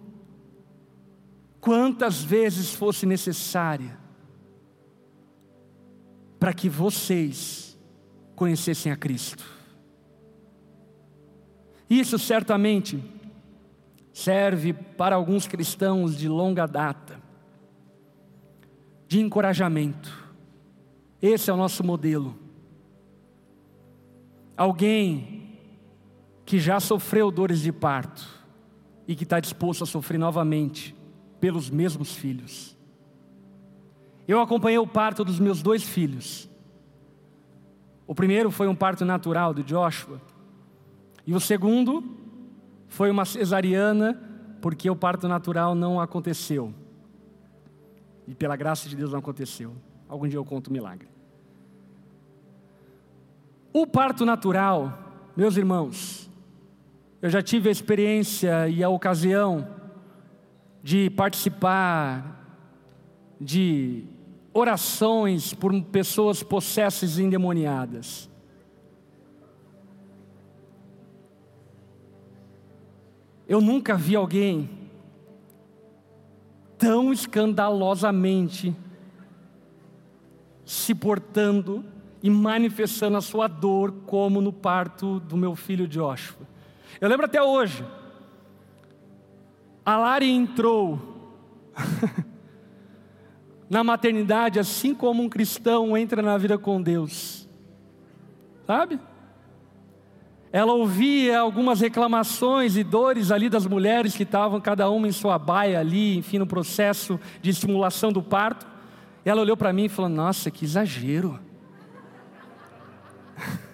quantas 1.59 2.23
vezes 2.23 2.73
fosse 2.73 3.05
necessária, 3.05 3.95
para 6.39 6.51
que 6.51 6.67
vocês 6.67 7.77
conhecessem 8.35 8.91
a 8.91 8.95
Cristo. 8.95 9.45
Isso 11.87 12.17
certamente 12.17 12.99
serve 14.11 14.73
para 14.73 15.15
alguns 15.15 15.45
cristãos 15.45 16.17
de 16.17 16.27
longa 16.27 16.65
data, 16.65 17.20
de 19.11 19.19
encorajamento. 19.19 20.09
Esse 21.21 21.49
é 21.49 21.53
o 21.53 21.57
nosso 21.57 21.83
modelo. 21.83 22.33
Alguém 24.55 25.49
que 26.45 26.57
já 26.57 26.79
sofreu 26.79 27.29
dores 27.29 27.59
de 27.59 27.73
parto 27.73 28.25
e 29.05 29.13
que 29.13 29.23
está 29.23 29.41
disposto 29.41 29.83
a 29.83 29.85
sofrer 29.85 30.17
novamente 30.17 30.95
pelos 31.41 31.69
mesmos 31.69 32.15
filhos. 32.15 32.77
Eu 34.25 34.39
acompanhei 34.39 34.79
o 34.79 34.87
parto 34.87 35.25
dos 35.25 35.41
meus 35.41 35.61
dois 35.61 35.83
filhos. 35.83 36.49
O 38.07 38.15
primeiro 38.15 38.49
foi 38.49 38.69
um 38.69 38.75
parto 38.75 39.03
natural 39.03 39.53
de 39.53 39.61
Joshua, 39.61 40.21
e 41.27 41.33
o 41.33 41.39
segundo 41.41 42.01
foi 42.87 43.11
uma 43.11 43.25
cesariana, 43.25 44.17
porque 44.61 44.89
o 44.89 44.95
parto 44.95 45.27
natural 45.27 45.75
não 45.75 45.99
aconteceu. 45.99 46.73
E 48.27 48.35
pela 48.35 48.55
graça 48.55 48.87
de 48.87 48.95
Deus 48.95 49.11
não 49.11 49.19
aconteceu. 49.19 49.73
Algum 50.07 50.27
dia 50.27 50.37
eu 50.37 50.45
conto 50.45 50.67
o 50.67 50.73
milagre. 50.73 51.07
O 53.73 53.87
parto 53.87 54.25
natural, 54.25 55.31
meus 55.35 55.55
irmãos, 55.55 56.29
eu 57.21 57.29
já 57.29 57.41
tive 57.41 57.69
a 57.69 57.71
experiência 57.71 58.67
e 58.67 58.83
a 58.83 58.89
ocasião 58.89 59.67
de 60.83 61.09
participar 61.11 62.39
de 63.39 64.03
orações 64.53 65.53
por 65.53 65.71
pessoas 65.85 66.43
possessas 66.43 67.17
e 67.17 67.23
endemoniadas. 67.23 68.29
Eu 73.47 73.61
nunca 73.61 73.95
vi 73.95 74.15
alguém 74.15 74.80
tão 76.81 77.13
escandalosamente 77.13 78.75
se 80.65 80.95
portando 80.95 81.85
e 82.23 82.29
manifestando 82.29 83.17
a 83.17 83.21
sua 83.21 83.47
dor 83.47 83.91
como 84.07 84.41
no 84.41 84.51
parto 84.51 85.19
do 85.19 85.37
meu 85.37 85.55
filho 85.55 85.87
Joshua. 85.87 86.47
Eu 86.99 87.07
lembro 87.07 87.27
até 87.27 87.39
hoje. 87.39 87.85
A 89.85 89.95
Lari 89.95 90.31
entrou 90.31 90.99
na 93.69 93.83
maternidade 93.83 94.57
assim 94.57 94.95
como 94.95 95.21
um 95.21 95.29
cristão 95.29 95.95
entra 95.95 96.23
na 96.23 96.35
vida 96.35 96.57
com 96.57 96.81
Deus. 96.81 97.47
Sabe? 98.65 98.99
Ela 100.53 100.73
ouvia 100.73 101.39
algumas 101.39 101.79
reclamações 101.79 102.75
e 102.75 102.83
dores 102.83 103.31
ali 103.31 103.49
das 103.49 103.65
mulheres 103.65 104.15
que 104.15 104.23
estavam 104.23 104.59
cada 104.59 104.89
uma 104.89 105.07
em 105.07 105.11
sua 105.11 105.39
baia 105.39 105.79
ali, 105.79 106.17
enfim, 106.17 106.39
no 106.39 106.45
processo 106.45 107.17
de 107.41 107.51
estimulação 107.51 108.11
do 108.11 108.21
parto. 108.21 108.67
Ela 109.23 109.41
olhou 109.41 109.55
para 109.55 109.71
mim 109.71 109.85
e 109.85 109.89
falou: 109.89 110.09
Nossa, 110.09 110.51
que 110.51 110.65
exagero. 110.65 111.39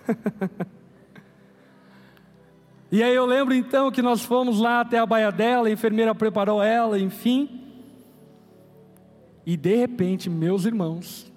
e 2.91 3.01
aí 3.01 3.15
eu 3.15 3.25
lembro 3.25 3.55
então 3.55 3.89
que 3.89 4.03
nós 4.03 4.21
fomos 4.21 4.59
lá 4.59 4.81
até 4.81 4.99
a 4.99 5.05
baia 5.05 5.31
dela, 5.31 5.69
a 5.69 5.71
enfermeira 5.71 6.13
preparou 6.13 6.61
ela, 6.61 6.99
enfim. 6.99 7.63
E 9.43 9.57
de 9.57 9.75
repente, 9.75 10.29
meus 10.29 10.65
irmãos, 10.65 11.31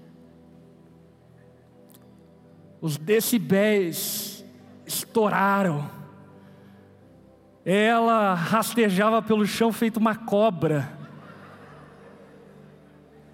os 2.80 2.98
decibéis 2.98 4.39
estouraram. 4.90 5.88
Ela 7.64 8.34
rastejava 8.34 9.22
pelo 9.22 9.46
chão 9.46 9.72
feito 9.72 9.98
uma 9.98 10.16
cobra, 10.16 10.92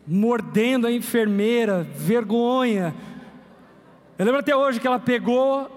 mordendo 0.06 0.86
a 0.86 0.92
enfermeira, 0.92 1.82
vergonha. 1.82 2.94
Eu 4.18 4.24
lembro 4.24 4.40
até 4.40 4.54
hoje 4.54 4.80
que 4.80 4.86
ela 4.86 4.98
pegou 4.98 5.70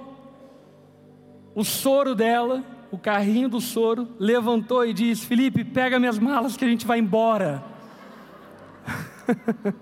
o 1.55 1.63
soro 1.63 2.13
dela, 2.15 2.63
o 2.91 2.97
carrinho 2.97 3.47
do 3.47 3.61
soro, 3.61 4.07
levantou 4.19 4.85
e 4.85 4.93
disse: 4.93 5.25
Felipe, 5.25 5.63
pega 5.63 5.99
minhas 5.99 6.19
malas 6.19 6.57
que 6.57 6.65
a 6.65 6.67
gente 6.67 6.85
vai 6.85 6.99
embora. 6.99 7.63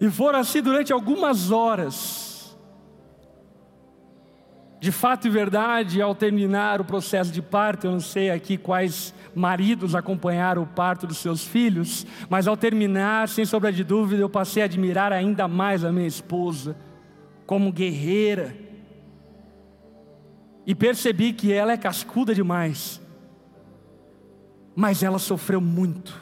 e 0.00 0.08
foram 0.10 0.38
assim 0.38 0.62
durante 0.62 0.92
algumas 0.92 1.50
horas. 1.50 2.33
De 4.84 4.92
fato 4.92 5.26
e 5.26 5.30
verdade, 5.30 6.02
ao 6.02 6.14
terminar 6.14 6.78
o 6.78 6.84
processo 6.84 7.32
de 7.32 7.40
parto, 7.40 7.86
eu 7.86 7.92
não 7.92 8.00
sei 8.00 8.28
aqui 8.30 8.58
quais 8.58 9.14
maridos 9.34 9.94
acompanharam 9.94 10.62
o 10.62 10.66
parto 10.66 11.06
dos 11.06 11.16
seus 11.16 11.42
filhos, 11.42 12.06
mas 12.28 12.46
ao 12.46 12.54
terminar, 12.54 13.30
sem 13.30 13.46
sombra 13.46 13.72
de 13.72 13.82
dúvida, 13.82 14.20
eu 14.20 14.28
passei 14.28 14.62
a 14.62 14.66
admirar 14.66 15.10
ainda 15.10 15.48
mais 15.48 15.86
a 15.86 15.90
minha 15.90 16.06
esposa, 16.06 16.76
como 17.46 17.72
guerreira, 17.72 18.54
e 20.66 20.74
percebi 20.74 21.32
que 21.32 21.50
ela 21.50 21.72
é 21.72 21.78
cascuda 21.78 22.34
demais, 22.34 23.00
mas 24.76 25.02
ela 25.02 25.18
sofreu 25.18 25.62
muito. 25.62 26.14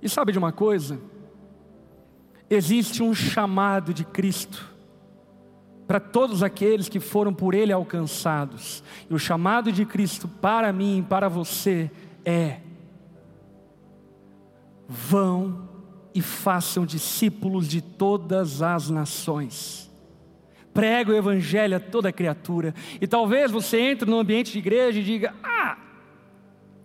E 0.00 0.08
sabe 0.08 0.32
de 0.32 0.38
uma 0.38 0.50
coisa? 0.50 0.98
Existe 2.48 3.02
um 3.02 3.14
chamado 3.14 3.92
de 3.92 4.02
Cristo 4.02 4.75
para 5.86 6.00
todos 6.00 6.42
aqueles 6.42 6.88
que 6.88 6.98
foram 6.98 7.32
por 7.32 7.54
Ele 7.54 7.72
alcançados. 7.72 8.82
E 9.08 9.14
o 9.14 9.18
chamado 9.18 9.70
de 9.70 9.84
Cristo 9.84 10.26
para 10.26 10.72
mim 10.72 10.98
e 10.98 11.02
para 11.02 11.28
você 11.28 11.90
é: 12.24 12.60
vão 14.88 15.68
e 16.14 16.20
façam 16.20 16.84
discípulos 16.84 17.68
de 17.68 17.80
todas 17.80 18.62
as 18.62 18.90
nações. 18.90 19.86
Prega 20.74 21.12
o 21.12 21.16
Evangelho 21.16 21.76
a 21.76 21.80
toda 21.80 22.12
criatura. 22.12 22.74
E 23.00 23.06
talvez 23.06 23.50
você 23.50 23.78
entre 23.80 24.10
no 24.10 24.18
ambiente 24.18 24.52
de 24.52 24.58
igreja 24.58 24.98
e 24.98 25.04
diga: 25.04 25.34
Ah, 25.42 25.78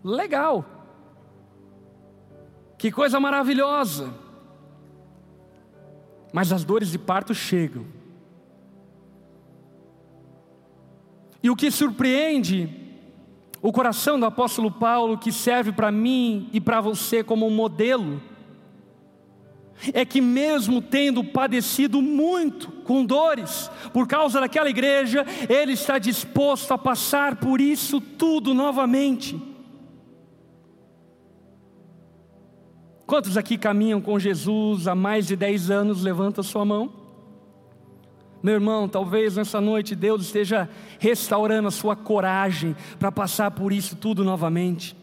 legal, 0.03 0.63
que 2.77 2.91
coisa 2.91 3.19
maravilhosa. 3.19 4.13
Mas 6.31 6.53
as 6.53 6.63
dores 6.63 6.91
de 6.91 6.99
parto 6.99 7.33
chegam 7.33 8.00
E 11.43 11.49
o 11.49 11.55
que 11.55 11.71
surpreende 11.71 12.69
o 13.61 13.71
coração 13.71 14.19
do 14.19 14.25
apóstolo 14.25 14.71
Paulo, 14.71 15.17
que 15.17 15.31
serve 15.31 15.71
para 15.71 15.91
mim 15.91 16.49
e 16.51 16.59
para 16.59 16.81
você 16.81 17.23
como 17.23 17.45
um 17.45 17.51
modelo, 17.51 18.21
é 19.93 20.05
que, 20.05 20.21
mesmo 20.21 20.81
tendo 20.81 21.23
padecido 21.23 22.01
muito 22.01 22.71
com 22.83 23.03
dores 23.03 23.69
por 23.91 24.07
causa 24.07 24.39
daquela 24.39 24.69
igreja, 24.69 25.25
ele 25.49 25.73
está 25.73 25.97
disposto 25.97 26.71
a 26.71 26.77
passar 26.77 27.37
por 27.37 27.59
isso 27.59 27.99
tudo 27.99 28.53
novamente. 28.53 29.41
Quantos 33.07 33.35
aqui 33.35 33.57
caminham 33.57 33.99
com 33.99 34.17
Jesus 34.17 34.87
há 34.87 34.95
mais 34.95 35.27
de 35.27 35.35
10 35.35 35.69
anos? 35.69 36.03
Levanta 36.03 36.43
sua 36.43 36.63
mão. 36.63 37.00
Meu 38.43 38.55
irmão, 38.55 38.89
talvez 38.89 39.35
nessa 39.35 39.61
noite 39.61 39.95
Deus 39.95 40.23
esteja 40.23 40.67
restaurando 40.97 41.67
a 41.67 41.71
sua 41.71 41.95
coragem 41.95 42.75
para 42.97 43.11
passar 43.11 43.51
por 43.51 43.71
isso 43.71 43.95
tudo 43.95 44.23
novamente. 44.23 44.95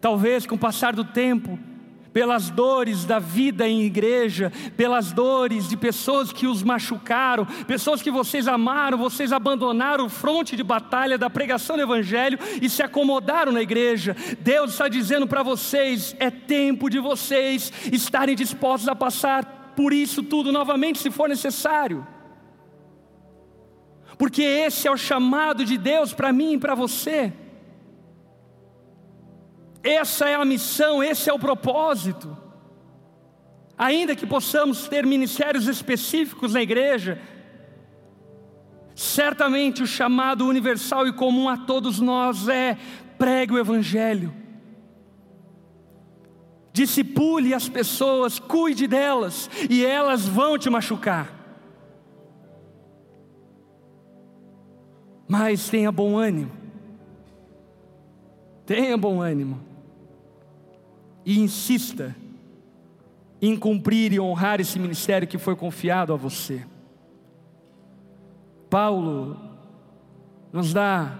Talvez 0.00 0.46
com 0.46 0.54
o 0.54 0.58
passar 0.58 0.94
do 0.94 1.04
tempo, 1.04 1.58
pelas 2.12 2.48
dores 2.48 3.04
da 3.04 3.18
vida 3.18 3.66
em 3.66 3.82
igreja, 3.82 4.52
pelas 4.76 5.10
dores 5.10 5.68
de 5.68 5.76
pessoas 5.76 6.32
que 6.32 6.46
os 6.46 6.62
machucaram, 6.62 7.44
pessoas 7.66 8.00
que 8.00 8.10
vocês 8.10 8.46
amaram, 8.46 8.96
vocês 8.96 9.32
abandonaram 9.32 10.06
o 10.06 10.08
fronte 10.08 10.54
de 10.54 10.62
batalha 10.62 11.18
da 11.18 11.28
pregação 11.28 11.74
do 11.74 11.82
Evangelho 11.82 12.38
e 12.62 12.70
se 12.70 12.84
acomodaram 12.84 13.50
na 13.50 13.62
igreja. 13.62 14.16
Deus 14.38 14.70
está 14.70 14.86
dizendo 14.86 15.26
para 15.26 15.42
vocês: 15.42 16.14
é 16.20 16.30
tempo 16.30 16.88
de 16.88 17.00
vocês 17.00 17.72
estarem 17.92 18.36
dispostos 18.36 18.88
a 18.88 18.94
passar 18.94 19.72
por 19.74 19.92
isso 19.92 20.22
tudo 20.22 20.52
novamente, 20.52 21.00
se 21.00 21.10
for 21.10 21.28
necessário 21.28 22.13
porque 24.16 24.42
esse 24.42 24.86
é 24.86 24.90
o 24.90 24.96
chamado 24.96 25.64
de 25.64 25.76
Deus 25.76 26.12
para 26.12 26.32
mim 26.32 26.54
e 26.54 26.58
para 26.58 26.74
você. 26.74 27.32
Essa 29.82 30.28
é 30.28 30.34
a 30.34 30.44
missão, 30.44 31.02
esse 31.02 31.28
é 31.28 31.32
o 31.32 31.38
propósito. 31.38 32.36
Ainda 33.76 34.14
que 34.14 34.26
possamos 34.26 34.88
ter 34.88 35.04
ministérios 35.04 35.66
específicos 35.66 36.54
na 36.54 36.62
igreja, 36.62 37.20
certamente 38.94 39.82
o 39.82 39.86
chamado 39.86 40.46
universal 40.46 41.06
e 41.06 41.12
comum 41.12 41.48
a 41.48 41.56
todos 41.56 42.00
nós 42.00 42.48
é 42.48 42.78
pregue 43.18 43.54
o 43.54 43.58
Evangelho, 43.58 44.32
discipule 46.72 47.52
as 47.52 47.68
pessoas, 47.68 48.38
cuide 48.38 48.86
delas, 48.86 49.50
e 49.68 49.84
elas 49.84 50.26
vão 50.26 50.56
te 50.56 50.70
machucar. 50.70 51.43
Mas 55.26 55.68
tenha 55.68 55.90
bom 55.90 56.18
ânimo. 56.18 56.50
Tenha 58.66 58.96
bom 58.96 59.20
ânimo. 59.20 59.60
E 61.24 61.38
insista 61.40 62.14
em 63.40 63.56
cumprir 63.56 64.12
e 64.12 64.20
honrar 64.20 64.60
esse 64.60 64.78
ministério 64.78 65.28
que 65.28 65.38
foi 65.38 65.56
confiado 65.56 66.12
a 66.12 66.16
você. 66.16 66.64
Paulo 68.70 69.36
nos 70.52 70.72
dá 70.72 71.18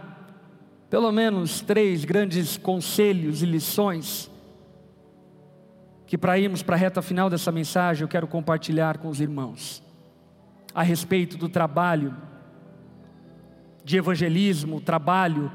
pelo 0.89 1.11
menos 1.11 1.61
três 1.61 2.05
grandes 2.05 2.57
conselhos 2.57 3.43
e 3.43 3.47
lições 3.47 4.31
que 6.07 6.17
para 6.17 6.39
irmos 6.39 6.63
para 6.63 6.77
a 6.77 6.79
reta 6.79 7.03
final 7.03 7.29
dessa 7.29 7.51
mensagem 7.51 8.03
eu 8.03 8.09
quero 8.09 8.27
compartilhar 8.27 8.99
com 8.99 9.09
os 9.09 9.21
irmãos 9.21 9.83
a 10.75 10.83
respeito 10.83 11.37
do 11.37 11.49
trabalho 11.49 12.15
de 13.85 13.97
evangelismo, 13.97 14.81
trabalho, 14.81 15.53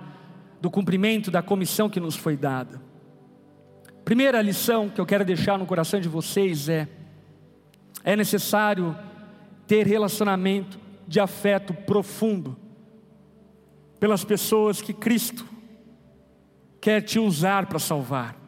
do 0.62 0.70
cumprimento 0.70 1.32
da 1.32 1.42
comissão 1.42 1.90
que 1.90 2.00
nos 2.00 2.16
foi 2.16 2.38
dada. 2.38 2.82
Primeira 4.06 4.42
lição 4.42 4.90
que 4.90 5.02
eu 5.02 5.06
quero 5.06 5.26
deixar 5.26 5.58
no 5.58 5.66
coração 5.66 6.00
de 6.00 6.08
vocês 6.08 6.70
é: 6.70 6.88
é 8.04 8.16
necessário 8.16 8.96
ter 9.68 9.86
relacionamento 9.88 10.80
de 11.08 11.20
afeto 11.20 11.74
profundo 11.74 12.56
pelas 14.00 14.24
pessoas 14.24 14.82
que 14.82 14.94
Cristo 14.94 15.46
quer 16.80 17.02
te 17.02 17.20
usar 17.20 17.66
para 17.66 17.80
salvar. 17.80 18.40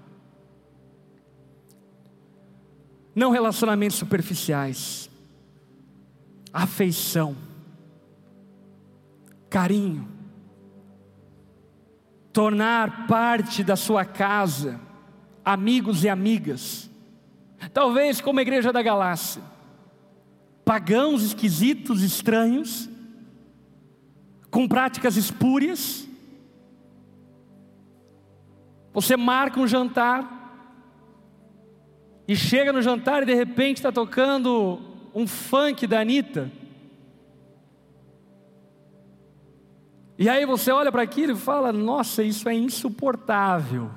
não 3.15 3.31
relacionamentos 3.31 3.97
superficiais, 3.97 5.09
afeição, 6.51 7.35
carinho, 9.51 10.07
tornar 12.31 13.05
parte 13.05 13.63
da 13.63 13.75
sua 13.75 14.05
casa 14.05 14.79
amigos 15.43 16.03
e 16.03 16.09
amigas, 16.09 16.89
talvez 17.73 18.21
como 18.21 18.39
a 18.39 18.41
igreja 18.41 18.71
da 18.71 18.81
Galácia, 18.81 19.43
pagãos 20.63 21.21
esquisitos, 21.21 22.01
estranhos, 22.01 22.89
com 24.49 24.67
práticas 24.67 25.17
espúrias. 25.17 26.07
Você 28.93 29.17
marca 29.17 29.59
um 29.59 29.67
jantar 29.67 30.39
e 32.27 32.35
chega 32.35 32.71
no 32.71 32.81
jantar 32.81 33.23
e 33.23 33.25
de 33.25 33.33
repente 33.33 33.77
está 33.77 33.91
tocando 33.91 34.79
um 35.13 35.27
funk 35.27 35.85
da 35.87 35.99
Anitta. 35.99 36.51
E 40.17 40.29
aí 40.29 40.45
você 40.45 40.71
olha 40.71 40.91
para 40.91 41.01
aquilo 41.01 41.33
e 41.33 41.35
fala: 41.35 41.71
Nossa, 41.71 42.23
isso 42.23 42.47
é 42.47 42.53
insuportável. 42.53 43.89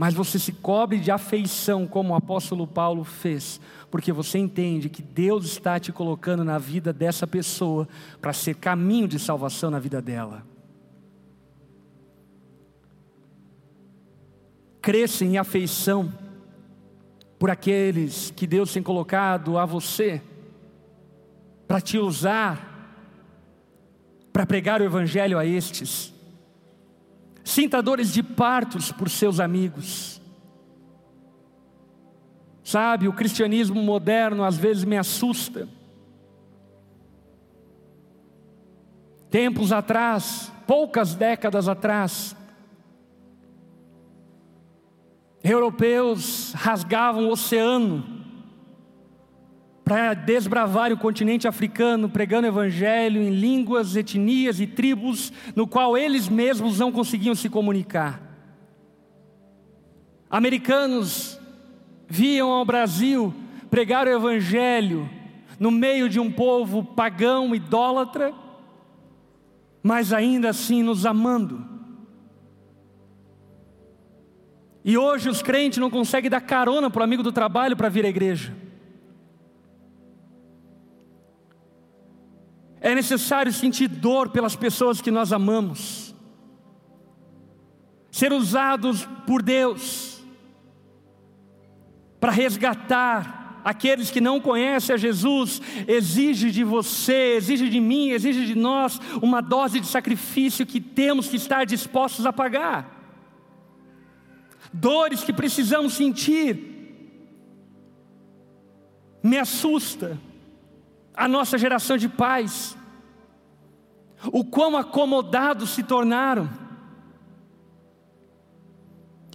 Mas 0.00 0.14
você 0.14 0.38
se 0.38 0.52
cobre 0.52 0.98
de 0.98 1.10
afeição, 1.10 1.86
como 1.86 2.14
o 2.14 2.16
apóstolo 2.16 2.66
Paulo 2.66 3.04
fez, 3.04 3.60
porque 3.90 4.10
você 4.10 4.38
entende 4.38 4.88
que 4.88 5.02
Deus 5.02 5.44
está 5.44 5.78
te 5.78 5.92
colocando 5.92 6.42
na 6.42 6.56
vida 6.56 6.90
dessa 6.90 7.26
pessoa 7.26 7.86
para 8.18 8.32
ser 8.32 8.54
caminho 8.54 9.06
de 9.06 9.18
salvação 9.18 9.70
na 9.70 9.78
vida 9.78 10.00
dela. 10.00 10.42
Cresça 14.80 15.22
em 15.22 15.36
afeição 15.36 16.10
por 17.38 17.50
aqueles 17.50 18.30
que 18.30 18.46
Deus 18.46 18.72
tem 18.72 18.82
colocado 18.82 19.58
a 19.58 19.66
você 19.66 20.22
para 21.70 21.80
te 21.80 21.98
usar 21.98 22.68
para 24.32 24.44
pregar 24.44 24.80
o 24.80 24.84
Evangelho 24.84 25.38
a 25.38 25.46
estes. 25.46 26.12
Sinta 27.44 27.80
dores 27.80 28.12
de 28.12 28.24
partos 28.24 28.90
por 28.90 29.08
seus 29.08 29.38
amigos. 29.38 30.20
Sabe, 32.64 33.06
o 33.06 33.12
cristianismo 33.12 33.80
moderno 33.80 34.42
às 34.42 34.56
vezes 34.58 34.82
me 34.82 34.98
assusta. 34.98 35.68
Tempos 39.30 39.70
atrás, 39.70 40.52
poucas 40.66 41.14
décadas 41.14 41.68
atrás, 41.68 42.36
europeus 45.44 46.52
rasgavam 46.52 47.28
o 47.28 47.32
oceano 47.32 48.19
para 49.90 50.14
desbravar 50.14 50.92
o 50.92 50.96
continente 50.96 51.48
africano, 51.48 52.08
pregando 52.08 52.46
evangelho 52.46 53.20
em 53.20 53.30
línguas, 53.30 53.96
etnias 53.96 54.60
e 54.60 54.66
tribos 54.68 55.32
no 55.56 55.66
qual 55.66 55.98
eles 55.98 56.28
mesmos 56.28 56.78
não 56.78 56.92
conseguiam 56.92 57.34
se 57.34 57.48
comunicar. 57.48 58.22
Americanos 60.30 61.40
viam 62.06 62.52
ao 62.52 62.64
Brasil 62.64 63.34
pregar 63.68 64.06
o 64.06 64.10
evangelho 64.10 65.10
no 65.58 65.72
meio 65.72 66.08
de 66.08 66.20
um 66.20 66.30
povo 66.30 66.84
pagão, 66.84 67.52
idólatra, 67.52 68.32
mas 69.82 70.12
ainda 70.12 70.50
assim 70.50 70.84
nos 70.84 71.04
amando. 71.04 71.66
E 74.84 74.96
hoje 74.96 75.28
os 75.28 75.42
crentes 75.42 75.80
não 75.80 75.90
conseguem 75.90 76.30
dar 76.30 76.42
carona 76.42 76.88
para 76.88 77.00
o 77.00 77.02
amigo 77.02 77.24
do 77.24 77.32
trabalho 77.32 77.76
para 77.76 77.88
vir 77.88 78.06
à 78.06 78.08
igreja. 78.08 78.69
É 82.80 82.94
necessário 82.94 83.52
sentir 83.52 83.88
dor 83.88 84.30
pelas 84.30 84.56
pessoas 84.56 85.00
que 85.00 85.10
nós 85.10 85.32
amamos, 85.32 86.14
ser 88.10 88.32
usados 88.32 89.06
por 89.26 89.42
Deus 89.42 90.20
para 92.18 92.32
resgatar 92.32 93.62
aqueles 93.64 94.10
que 94.10 94.20
não 94.20 94.40
conhecem 94.40 94.94
a 94.94 94.98
Jesus, 94.98 95.60
exige 95.86 96.50
de 96.50 96.64
você, 96.64 97.34
exige 97.36 97.68
de 97.68 97.80
mim, 97.80 98.10
exige 98.10 98.46
de 98.46 98.54
nós 98.54 99.00
uma 99.22 99.40
dose 99.40 99.80
de 99.80 99.86
sacrifício 99.86 100.66
que 100.66 100.80
temos 100.80 101.28
que 101.28 101.36
estar 101.36 101.64
dispostos 101.64 102.26
a 102.26 102.32
pagar. 102.32 102.98
Dores 104.72 105.24
que 105.24 105.32
precisamos 105.32 105.94
sentir. 105.94 106.68
Me 109.22 109.36
assusta 109.36 110.18
a 111.14 111.28
nossa 111.28 111.58
geração 111.58 111.96
de 111.96 112.08
pais, 112.08 112.76
o 114.32 114.44
quão 114.44 114.76
acomodados 114.76 115.70
se 115.70 115.82
tornaram. 115.82 116.48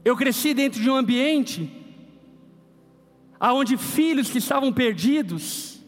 Eu 0.03 0.15
cresci 0.15 0.53
dentro 0.53 0.81
de 0.81 0.89
um 0.89 0.95
ambiente 0.95 1.83
aonde 3.39 3.77
filhos 3.77 4.29
que 4.29 4.37
estavam 4.37 4.71
perdidos, 4.71 5.79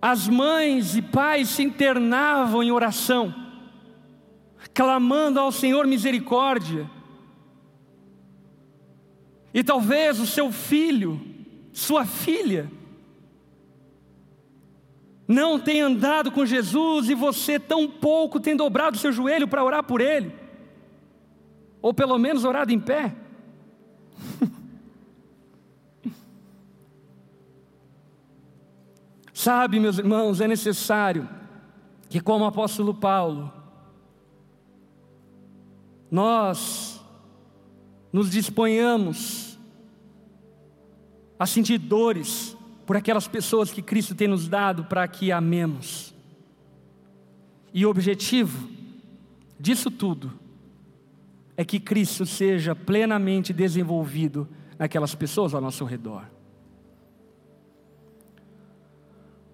as 0.00 0.26
mães 0.26 0.96
e 0.96 1.02
pais 1.02 1.48
se 1.48 1.62
internavam 1.62 2.62
em 2.62 2.72
oração, 2.72 3.34
clamando 4.74 5.38
ao 5.38 5.52
Senhor 5.52 5.86
misericórdia. 5.86 6.90
E 9.54 9.62
talvez 9.62 10.18
o 10.18 10.26
seu 10.26 10.50
filho, 10.50 11.20
sua 11.72 12.04
filha, 12.04 12.70
não 15.32 15.58
tem 15.58 15.80
andado 15.80 16.30
com 16.30 16.44
Jesus 16.44 17.08
e 17.08 17.14
você 17.14 17.58
tão 17.58 17.88
pouco 17.88 18.38
tem 18.38 18.54
dobrado 18.54 18.98
seu 18.98 19.10
joelho 19.10 19.48
para 19.48 19.64
orar 19.64 19.82
por 19.82 20.00
ele, 20.00 20.34
ou 21.80 21.94
pelo 21.94 22.18
menos 22.18 22.44
orado 22.44 22.70
em 22.70 22.78
pé. 22.78 23.16
Sabe, 29.32 29.80
meus 29.80 29.98
irmãos, 29.98 30.40
é 30.40 30.46
necessário 30.46 31.28
que, 32.08 32.20
como 32.20 32.44
o 32.44 32.48
apóstolo 32.48 32.94
Paulo, 32.94 33.50
nós 36.10 37.00
nos 38.12 38.30
disponhamos 38.30 39.58
a 41.38 41.46
sentir 41.46 41.78
dores 41.78 42.56
por 42.86 42.96
aquelas 42.96 43.28
pessoas 43.28 43.70
que 43.70 43.82
Cristo 43.82 44.14
tem 44.14 44.28
nos 44.28 44.48
dado 44.48 44.84
para 44.84 45.06
que 45.06 45.30
amemos. 45.30 46.14
E 47.72 47.86
o 47.86 47.90
objetivo 47.90 48.68
disso 49.58 49.90
tudo 49.90 50.32
é 51.56 51.64
que 51.64 51.78
Cristo 51.78 52.26
seja 52.26 52.74
plenamente 52.74 53.52
desenvolvido 53.52 54.48
naquelas 54.78 55.14
pessoas 55.14 55.54
ao 55.54 55.60
nosso 55.60 55.84
redor. 55.84 56.24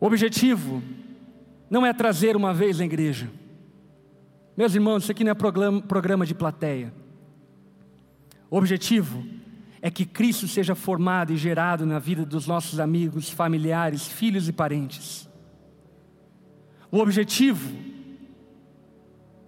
O 0.00 0.06
objetivo 0.06 0.82
não 1.68 1.84
é 1.84 1.92
trazer 1.92 2.36
uma 2.36 2.54
vez 2.54 2.78
na 2.78 2.84
igreja. 2.84 3.28
Meus 4.56 4.74
irmãos, 4.74 5.02
isso 5.02 5.12
aqui 5.12 5.22
não 5.22 5.32
é 5.32 5.34
programa, 5.34 5.82
programa 5.82 6.24
de 6.26 6.34
plateia. 6.34 6.92
O 8.50 8.56
objetivo 8.56 9.24
é 9.80 9.90
que 9.90 10.04
Cristo 10.04 10.48
seja 10.48 10.74
formado 10.74 11.32
e 11.32 11.36
gerado 11.36 11.86
na 11.86 11.98
vida 11.98 12.24
dos 12.24 12.46
nossos 12.46 12.80
amigos, 12.80 13.30
familiares, 13.30 14.06
filhos 14.06 14.48
e 14.48 14.52
parentes. 14.52 15.28
O 16.90 16.98
objetivo 16.98 17.70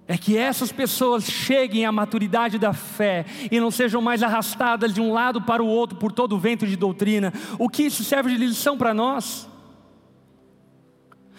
é 0.06 0.18
que 0.18 0.36
essas 0.36 0.72
pessoas 0.72 1.24
cheguem 1.24 1.86
à 1.86 1.92
maturidade 1.92 2.58
da 2.58 2.72
fé 2.72 3.24
e 3.50 3.60
não 3.60 3.70
sejam 3.70 4.02
mais 4.02 4.22
arrastadas 4.22 4.92
de 4.92 5.00
um 5.00 5.12
lado 5.12 5.40
para 5.40 5.62
o 5.62 5.66
outro 5.66 5.98
por 5.98 6.12
todo 6.12 6.34
o 6.34 6.38
vento 6.38 6.66
de 6.66 6.76
doutrina. 6.76 7.32
O 7.58 7.68
que 7.68 7.84
isso 7.84 8.02
serve 8.02 8.30
de 8.30 8.36
lição 8.36 8.76
para 8.76 8.92
nós? 8.92 9.48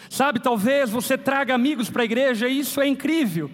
Sabe, 0.09 0.39
talvez 0.39 0.89
você 0.89 1.17
traga 1.17 1.53
amigos 1.53 1.89
para 1.89 2.01
a 2.01 2.05
igreja, 2.05 2.47
e 2.47 2.59
isso 2.59 2.81
é 2.81 2.87
incrível. 2.87 3.51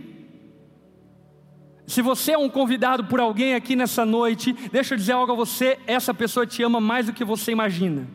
Se 1.97 2.01
você 2.03 2.33
é 2.33 2.37
um 2.37 2.47
convidado 2.47 3.05
por 3.05 3.19
alguém 3.19 3.55
aqui 3.55 3.75
nessa 3.75 4.05
noite, 4.05 4.53
deixa 4.71 4.93
eu 4.93 4.99
dizer 4.99 5.13
algo 5.13 5.31
a 5.31 5.35
você: 5.35 5.79
essa 5.87 6.13
pessoa 6.13 6.45
te 6.45 6.61
ama 6.61 6.79
mais 6.79 7.07
do 7.07 7.11
que 7.11 7.25
você 7.25 7.51
imagina. 7.51 8.07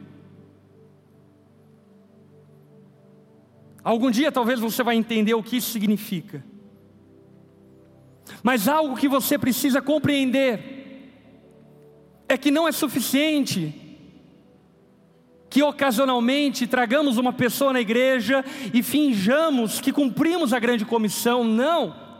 Algum 3.82 4.08
dia 4.08 4.30
talvez 4.30 4.60
você 4.60 4.84
vai 4.84 4.94
entender 4.94 5.34
o 5.34 5.42
que 5.42 5.56
isso 5.56 5.72
significa. 5.72 6.44
Mas 8.40 8.68
algo 8.68 8.96
que 8.96 9.08
você 9.08 9.36
precisa 9.36 9.82
compreender 9.82 11.10
é 12.28 12.38
que 12.38 12.52
não 12.52 12.68
é 12.68 12.70
suficiente 12.70 13.74
que 15.50 15.60
ocasionalmente 15.60 16.68
tragamos 16.68 17.18
uma 17.18 17.32
pessoa 17.32 17.72
na 17.72 17.80
igreja 17.80 18.44
e 18.72 18.80
finjamos 18.80 19.80
que 19.80 19.92
cumprimos 19.92 20.52
a 20.52 20.60
grande 20.60 20.84
comissão. 20.84 21.42
Não. 21.42 22.11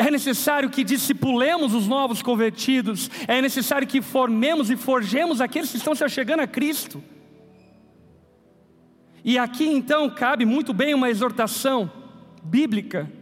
É 0.00 0.10
necessário 0.10 0.70
que 0.70 0.82
discipulemos 0.82 1.74
os 1.74 1.86
novos 1.86 2.22
convertidos, 2.22 3.10
é 3.28 3.42
necessário 3.42 3.86
que 3.86 4.00
formemos 4.00 4.70
e 4.70 4.76
forjemos 4.76 5.42
aqueles 5.42 5.70
que 5.70 5.76
estão 5.76 5.94
se 5.94 6.08
chegando 6.08 6.40
a 6.40 6.46
Cristo. 6.46 7.04
E 9.22 9.36
aqui 9.36 9.66
então 9.66 10.08
cabe 10.08 10.46
muito 10.46 10.72
bem 10.72 10.94
uma 10.94 11.10
exortação 11.10 11.92
bíblica. 12.42 13.12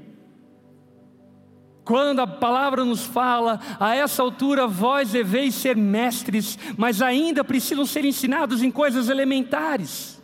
Quando 1.84 2.20
a 2.20 2.28
palavra 2.28 2.84
nos 2.84 3.04
fala, 3.04 3.58
a 3.80 3.96
essa 3.96 4.22
altura 4.22 4.68
vós 4.68 5.10
deveis 5.10 5.56
ser 5.56 5.76
mestres, 5.76 6.56
mas 6.76 7.02
ainda 7.02 7.42
precisam 7.42 7.84
ser 7.84 8.04
ensinados 8.04 8.62
em 8.62 8.70
coisas 8.70 9.08
elementares. 9.08 10.22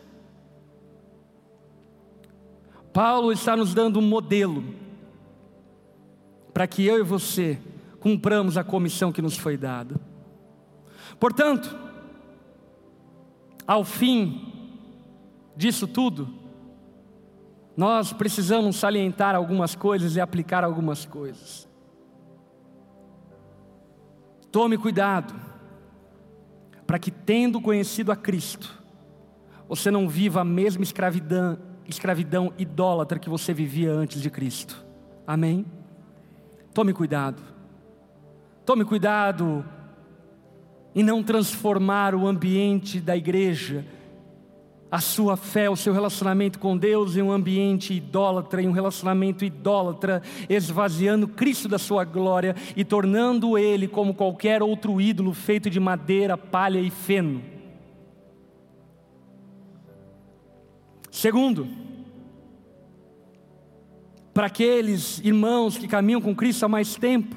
Paulo 2.93 3.33
está 3.33 3.57
nos 3.57 3.73
dando 3.73 3.99
um 3.99 4.07
modelo 4.07 4.84
para 6.55 6.67
que 6.67 6.85
eu 6.85 6.97
e 6.97 7.03
você 7.03 7.59
cumpramos 7.99 8.57
a 8.57 8.63
comissão 8.63 9.11
que 9.11 9.21
nos 9.21 9.37
foi 9.37 9.57
dada. 9.57 9.99
Portanto, 11.19 11.77
ao 13.67 13.83
fim 13.83 14.53
disso 15.53 15.85
tudo, 15.85 16.29
nós 17.75 18.13
precisamos 18.13 18.77
salientar 18.77 19.35
algumas 19.35 19.75
coisas 19.75 20.15
e 20.15 20.21
aplicar 20.21 20.63
algumas 20.63 21.03
coisas. 21.03 21.67
Tome 24.49 24.77
cuidado, 24.77 25.35
para 26.87 26.97
que, 26.97 27.11
tendo 27.11 27.59
conhecido 27.59 28.13
a 28.13 28.15
Cristo, 28.15 28.81
você 29.67 29.91
não 29.91 30.07
viva 30.07 30.39
a 30.39 30.45
mesma 30.45 30.83
escravidão, 30.83 31.59
escravidão 31.85 32.53
idólatra 32.57 33.19
que 33.19 33.29
você 33.29 33.53
vivia 33.53 33.91
antes 33.91 34.21
de 34.21 34.29
Cristo. 34.29 34.85
Amém? 35.27 35.65
Tome 36.75 36.91
cuidado. 36.91 37.41
Tome 38.65 38.83
cuidado 38.83 39.63
em 40.93 41.01
não 41.01 41.23
transformar 41.23 42.13
o 42.13 42.27
ambiente 42.27 42.99
da 42.99 43.15
igreja 43.15 43.85
a 44.91 44.99
sua 44.99 45.37
fé, 45.37 45.69
o 45.69 45.75
seu 45.77 45.93
relacionamento 45.93 46.59
com 46.59 46.77
Deus 46.77 47.15
em 47.15 47.21
um 47.21 47.31
ambiente 47.31 47.93
idólatra, 47.93 48.61
em 48.61 48.67
um 48.67 48.73
relacionamento 48.73 49.45
idólatra, 49.45 50.21
esvaziando 50.49 51.29
Cristo 51.29 51.69
da 51.69 51.79
sua 51.79 52.03
glória 52.03 52.53
e 52.75 52.83
tornando 52.83 53.57
ele 53.57 53.87
como 53.87 54.13
qualquer 54.13 54.61
outro 54.61 54.99
ídolo 54.99 55.33
feito 55.33 55.69
de 55.69 55.79
madeira, 55.79 56.37
palha 56.37 56.79
e 56.79 56.89
feno. 56.89 57.41
Segundo, 61.09 61.84
para 64.35 64.47
aqueles 64.47 65.19
irmãos 65.19 65.77
que 65.77 65.87
caminham 65.87 66.19
com 66.19 66.35
Cristo 66.35 66.65
há 66.65 66.67
mais 66.67 66.97
tempo, 66.97 67.33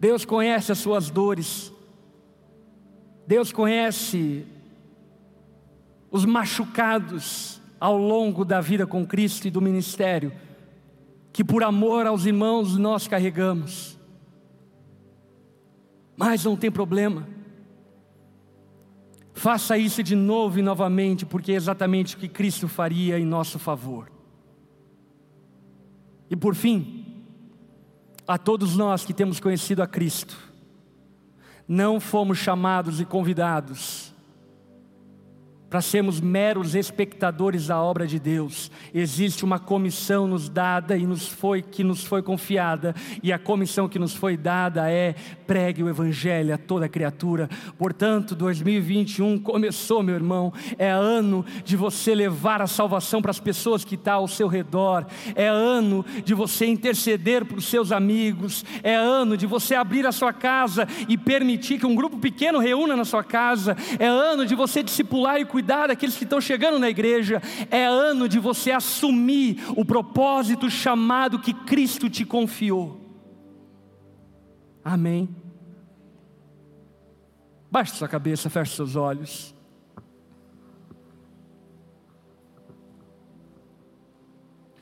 Deus 0.00 0.24
conhece 0.24 0.72
as 0.72 0.78
suas 0.78 1.08
dores, 1.08 1.72
Deus 3.24 3.52
conhece 3.52 4.44
os 6.10 6.24
machucados 6.24 7.60
ao 7.78 7.96
longo 7.96 8.44
da 8.44 8.60
vida 8.60 8.88
com 8.88 9.06
Cristo 9.06 9.46
e 9.46 9.52
do 9.52 9.62
ministério, 9.62 10.32
que 11.32 11.44
por 11.44 11.62
amor 11.62 12.04
aos 12.04 12.26
irmãos 12.26 12.76
nós 12.76 13.06
carregamos. 13.06 13.96
Mas 16.16 16.44
não 16.44 16.56
tem 16.56 16.72
problema. 16.72 17.28
Faça 19.34 19.78
isso 19.78 20.02
de 20.02 20.14
novo 20.14 20.58
e 20.58 20.62
novamente, 20.62 21.24
porque 21.24 21.52
é 21.52 21.54
exatamente 21.54 22.16
o 22.16 22.18
que 22.18 22.28
Cristo 22.28 22.68
faria 22.68 23.18
em 23.18 23.24
nosso 23.24 23.58
favor. 23.58 24.10
E 26.30 26.36
por 26.36 26.54
fim, 26.54 27.24
a 28.26 28.38
todos 28.38 28.76
nós 28.76 29.04
que 29.04 29.12
temos 29.12 29.40
conhecido 29.40 29.82
a 29.82 29.86
Cristo, 29.86 30.38
não 31.66 31.98
fomos 31.98 32.38
chamados 32.38 33.00
e 33.00 33.04
convidados 33.04 34.11
para 35.72 35.80
sermos 35.80 36.20
meros 36.20 36.74
espectadores 36.74 37.68
da 37.68 37.80
obra 37.80 38.06
de 38.06 38.18
Deus. 38.18 38.70
Existe 38.92 39.42
uma 39.42 39.58
comissão 39.58 40.26
nos 40.26 40.46
dada 40.46 40.98
e 40.98 41.06
nos 41.06 41.26
foi 41.26 41.62
que 41.62 41.82
nos 41.82 42.04
foi 42.04 42.20
confiada, 42.22 42.94
e 43.22 43.32
a 43.32 43.38
comissão 43.38 43.88
que 43.88 43.98
nos 43.98 44.14
foi 44.14 44.36
dada 44.36 44.90
é 44.90 45.14
pregue 45.46 45.82
o 45.82 45.88
evangelho 45.88 46.52
a 46.52 46.58
toda 46.58 46.90
criatura. 46.90 47.48
Portanto, 47.78 48.34
2021 48.34 49.38
começou, 49.38 50.02
meu 50.02 50.14
irmão, 50.14 50.52
é 50.76 50.90
ano 50.90 51.42
de 51.64 51.74
você 51.74 52.14
levar 52.14 52.60
a 52.60 52.66
salvação 52.66 53.22
para 53.22 53.30
as 53.30 53.40
pessoas 53.40 53.82
que 53.82 53.94
estão 53.94 54.12
tá 54.12 54.18
ao 54.18 54.28
seu 54.28 54.48
redor. 54.48 55.06
É 55.34 55.46
ano 55.46 56.04
de 56.22 56.34
você 56.34 56.66
interceder 56.66 57.46
para 57.46 57.56
os 57.56 57.64
seus 57.64 57.92
amigos. 57.92 58.62
É 58.82 58.94
ano 58.94 59.38
de 59.38 59.46
você 59.46 59.74
abrir 59.74 60.06
a 60.06 60.12
sua 60.12 60.34
casa 60.34 60.86
e 61.08 61.16
permitir 61.16 61.78
que 61.78 61.86
um 61.86 61.94
grupo 61.94 62.18
pequeno 62.18 62.58
reúna 62.58 62.94
na 62.94 63.06
sua 63.06 63.24
casa. 63.24 63.74
É 63.98 64.06
ano 64.06 64.44
de 64.44 64.54
você 64.54 64.82
discipular 64.82 65.40
e 65.40 65.46
cuidar 65.46 65.61
cuidar 65.62 65.86
daqueles 65.86 66.16
que 66.16 66.24
estão 66.24 66.40
chegando 66.40 66.76
na 66.80 66.90
igreja, 66.90 67.40
é 67.70 67.84
ano 67.84 68.28
de 68.28 68.40
você 68.40 68.72
assumir 68.72 69.62
o 69.76 69.84
propósito 69.84 70.68
chamado 70.68 71.38
que 71.38 71.54
Cristo 71.54 72.10
te 72.10 72.24
confiou. 72.24 73.00
Amém. 74.84 75.28
Baixe 77.70 77.94
sua 77.94 78.08
cabeça, 78.08 78.50
feche 78.50 78.74
seus 78.74 78.96
olhos. 78.96 79.54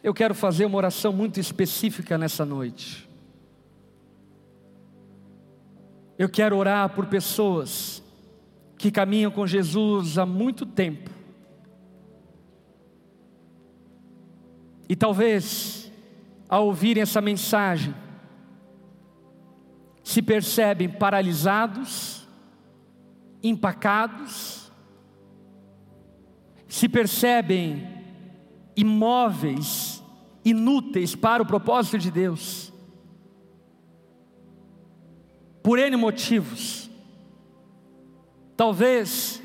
Eu 0.03 0.15
quero 0.15 0.35
fazer 0.35 0.65
uma 0.65 0.79
oração 0.79 1.13
muito 1.13 1.39
específica 1.39 2.17
nessa 2.17 2.47
noite. 2.47 3.07
Eu 6.19 6.29
quero 6.29 6.57
orar 6.57 6.89
por 6.95 7.05
pessoas 7.07 8.03
que 8.81 8.91
caminham 8.91 9.31
com 9.31 9.47
Jesus 9.47 10.17
há 10.17 10.25
muito 10.25 10.65
tempo. 10.65 11.11
E 14.89 14.97
talvez, 14.97 15.93
ao 16.49 16.65
ouvirem 16.65 17.03
essa 17.03 17.21
mensagem, 17.21 17.95
se 20.03 20.23
percebem 20.23 20.89
paralisados, 20.89 22.27
empacados, 23.43 24.73
se 26.67 26.89
percebem 26.89 27.87
imóveis, 28.75 30.03
inúteis 30.43 31.15
para 31.15 31.43
o 31.43 31.47
propósito 31.47 31.99
de 31.99 32.11
Deus, 32.11 32.73
por 35.63 35.79
N 35.79 35.95
motivos. 35.99 36.90
Talvez 38.61 39.43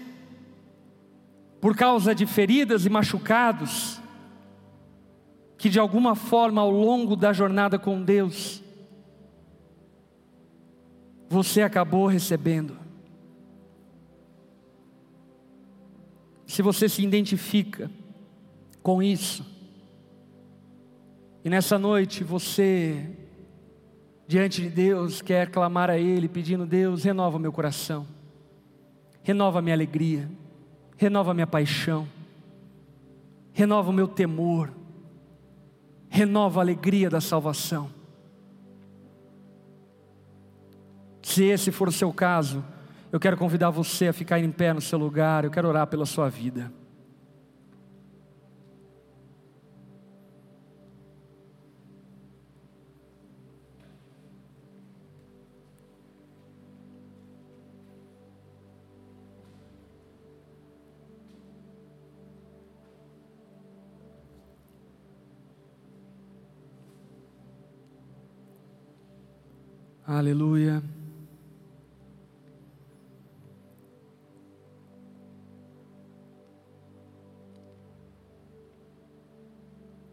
por 1.61 1.73
causa 1.73 2.13
de 2.13 2.25
feridas 2.25 2.85
e 2.85 2.89
machucados, 2.89 3.97
que 5.57 5.69
de 5.69 5.79
alguma 5.79 6.15
forma 6.15 6.59
ao 6.59 6.69
longo 6.69 7.15
da 7.15 7.31
jornada 7.31 7.79
com 7.79 8.03
Deus, 8.03 8.61
você 11.29 11.61
acabou 11.61 12.07
recebendo. 12.07 12.77
Se 16.45 16.61
você 16.61 16.89
se 16.89 17.01
identifica 17.01 17.89
com 18.83 19.01
isso, 19.01 19.45
e 21.41 21.49
nessa 21.49 21.79
noite 21.79 22.21
você, 22.21 23.15
diante 24.27 24.61
de 24.61 24.69
Deus, 24.69 25.21
quer 25.21 25.49
clamar 25.49 25.89
a 25.89 25.97
Ele, 25.97 26.27
pedindo: 26.27 26.65
Deus, 26.65 27.05
renova 27.05 27.39
meu 27.39 27.53
coração 27.53 28.13
renova 29.25 29.59
minha 29.59 29.75
alegria, 29.75 30.29
renova 30.95 31.33
minha 31.33 31.47
paixão, 31.47 32.07
renova 33.51 33.89
o 33.89 33.93
meu 33.93 34.07
temor, 34.07 34.71
renova 36.07 36.59
a 36.59 36.63
alegria 36.63 37.09
da 37.09 37.19
salvação. 37.19 37.89
Se 41.23 41.43
esse 41.43 41.71
for 41.71 41.87
o 41.87 41.91
seu 41.91 42.13
caso, 42.13 42.63
eu 43.11 43.19
quero 43.19 43.35
convidar 43.35 43.71
você 43.71 44.09
a 44.09 44.13
ficar 44.13 44.39
em 44.39 44.51
pé 44.51 44.71
no 44.73 44.79
seu 44.79 44.99
lugar, 44.99 45.43
eu 45.43 45.49
quero 45.49 45.67
orar 45.67 45.87
pela 45.87 46.05
sua 46.05 46.29
vida. 46.29 46.71
Aleluia. 70.07 70.83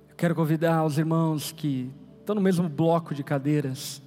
Eu 0.08 0.16
Quero 0.16 0.34
convidar 0.34 0.82
os 0.86 0.96
irmãos 0.96 1.52
que 1.52 1.90
estão 2.18 2.34
no 2.34 2.40
mesmo 2.40 2.70
bloco 2.70 3.14
de 3.14 3.22
cadeiras, 3.22 4.00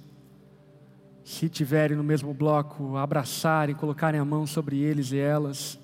se 1.22 1.48
tiverem 1.48 1.96
no 1.96 2.02
mesmo 2.02 2.34
bloco, 2.34 2.96
abraçarem, 2.96 3.76
colocarem 3.76 4.18
a 4.18 4.24
mão 4.24 4.44
sobre 4.44 4.80
eles 4.80 5.12
e 5.12 5.18
elas. 5.18 5.78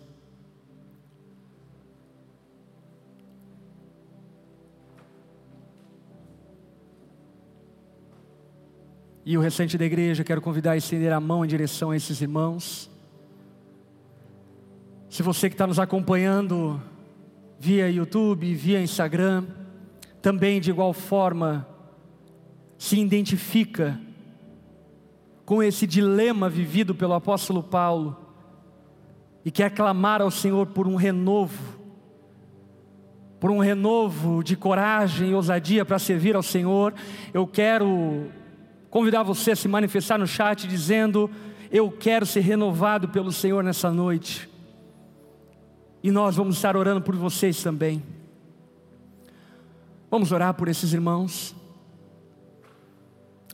E 9.25 9.39
o 9.39 9.41
restante 9.41 9.79
da 9.79 9.85
igreja, 9.85 10.25
quero 10.25 10.43
convidar 10.43 10.73
a 10.73 10.77
estender 10.77 11.13
a 11.13 11.21
mão 11.21 11.45
em 11.45 11.49
direção 11.49 11.93
a 11.93 11.97
esses 11.97 12.21
irmãos. 12.21 12.91
Se 15.09 15.23
você 15.23 15.49
que 15.49 15.55
está 15.55 15.65
nos 15.65 15.79
acompanhando 15.79 16.83
via 17.57 17.89
YouTube, 17.89 18.53
via 18.53 18.83
Instagram, 18.83 19.45
também 20.21 20.61
de 20.61 20.71
igual 20.71 20.93
forma 20.93 21.69
se 22.77 22.99
identifica 22.99 24.01
com 25.45 25.63
esse 25.63 25.87
dilema 25.87 26.49
vivido 26.49 26.93
pelo 26.93 27.15
apóstolo 27.15 27.63
Paulo 27.63 28.17
e 29.45 29.53
quer 29.53 29.71
clamar 29.71 30.21
ao 30.21 30.33
Senhor 30.33 30.67
por 30.67 30.89
um 30.89 30.97
renovo, 30.97 31.79
por 33.39 33.53
um 33.53 33.61
renovo 33.61 34.43
de 34.43 34.57
coragem 34.57 35.31
e 35.31 35.35
ousadia 35.35 35.85
para 35.85 36.01
servir 36.01 36.35
ao 36.35 36.43
Senhor, 36.43 36.93
eu 37.33 37.47
quero 37.47 38.33
convidar 38.93 39.23
você 39.23 39.53
a 39.53 39.57
se 39.57 39.67
manifestar 39.67 40.19
no 40.19 40.27
chat 40.27 40.69
dizendo: 40.69 41.29
Eu 41.71 41.91
quero 41.91 42.27
ser 42.27 42.41
renovado 42.41 43.09
pelo 43.09 43.33
Senhor 43.33 43.65
nessa 43.65 43.91
noite. 43.91 44.49
E 46.03 46.11
nós 46.11 46.37
vamos 46.37 46.57
estar 46.57 46.77
orando 46.77 47.01
por 47.01 47.17
vocês 47.17 47.63
também. 47.63 48.03
Vamos 50.11 50.31
orar 50.31 50.53
por 50.53 50.69
esses 50.69 50.93
irmãos. 50.93 51.57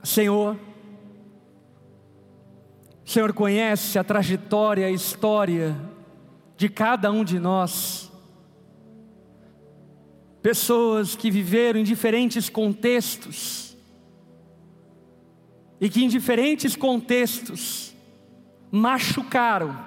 Senhor, 0.03 0.57
o 3.07 3.09
Senhor 3.09 3.33
conhece 3.33 3.97
a 3.97 4.03
trajetória, 4.03 4.89
a 4.89 4.91
história 4.91 5.77
de 6.57 6.69
cada 6.69 7.13
um 7.13 7.23
de 7.23 7.39
nós. 7.39 8.11
Pessoas 10.43 11.15
que 11.15 11.31
viveram 11.31 11.79
em 11.79 11.85
diferentes 11.85 12.49
contextos, 12.49 13.68
e 15.81 15.89
que 15.89 16.05
em 16.05 16.09
diferentes 16.09 16.75
contextos 16.75 17.95
machucaram 18.71 19.79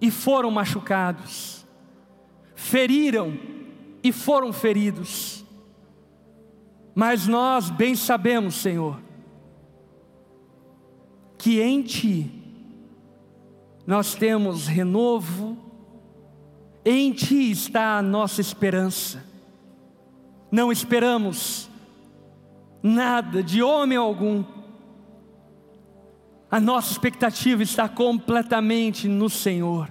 e 0.00 0.10
foram 0.10 0.50
machucados, 0.50 1.66
feriram 2.54 3.38
e 4.02 4.12
foram 4.12 4.52
feridos. 4.52 5.44
Mas 6.94 7.26
nós 7.26 7.70
bem 7.70 7.94
sabemos, 7.94 8.56
Senhor, 8.56 9.00
que 11.36 11.60
em 11.60 11.82
Ti 11.82 12.30
nós 13.86 14.14
temos 14.14 14.66
renovo, 14.66 15.56
em 16.84 17.12
Ti 17.12 17.50
está 17.50 17.98
a 17.98 18.02
nossa 18.02 18.40
esperança. 18.40 19.24
Não 20.50 20.72
esperamos 20.72 21.68
nada 22.82 23.42
de 23.42 23.62
homem 23.62 23.96
algum, 23.96 24.44
a 26.50 26.58
nossa 26.58 26.92
expectativa 26.92 27.62
está 27.62 27.88
completamente 27.88 29.06
no 29.06 29.28
Senhor. 29.28 29.90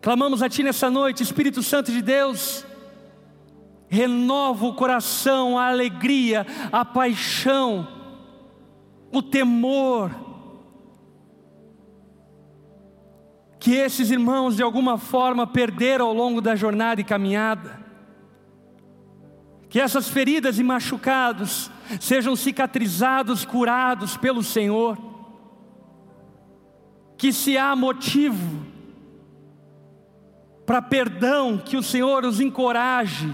Clamamos 0.00 0.42
a 0.42 0.48
Ti 0.48 0.62
nessa 0.62 0.90
noite, 0.90 1.22
Espírito 1.22 1.62
Santo 1.62 1.92
de 1.92 2.00
Deus, 2.00 2.64
renova 3.88 4.64
o 4.64 4.74
coração, 4.74 5.58
a 5.58 5.68
alegria, 5.68 6.46
a 6.72 6.84
paixão, 6.86 7.86
o 9.12 9.20
temor. 9.20 10.10
Que 13.58 13.74
esses 13.74 14.10
irmãos 14.10 14.56
de 14.56 14.62
alguma 14.62 14.96
forma 14.96 15.46
perderam 15.46 16.06
ao 16.06 16.14
longo 16.14 16.40
da 16.40 16.56
jornada 16.56 16.98
e 16.98 17.04
caminhada, 17.04 17.78
que 19.68 19.78
essas 19.78 20.08
feridas 20.08 20.58
e 20.58 20.64
machucados 20.64 21.70
sejam 22.00 22.34
cicatrizados, 22.34 23.44
curados 23.44 24.16
pelo 24.16 24.42
Senhor 24.42 25.09
que 27.20 27.34
se 27.34 27.58
há 27.58 27.76
motivo 27.76 28.64
para 30.64 30.80
perdão, 30.80 31.58
que 31.58 31.76
o 31.76 31.82
Senhor 31.82 32.24
os 32.24 32.40
encoraje 32.40 33.30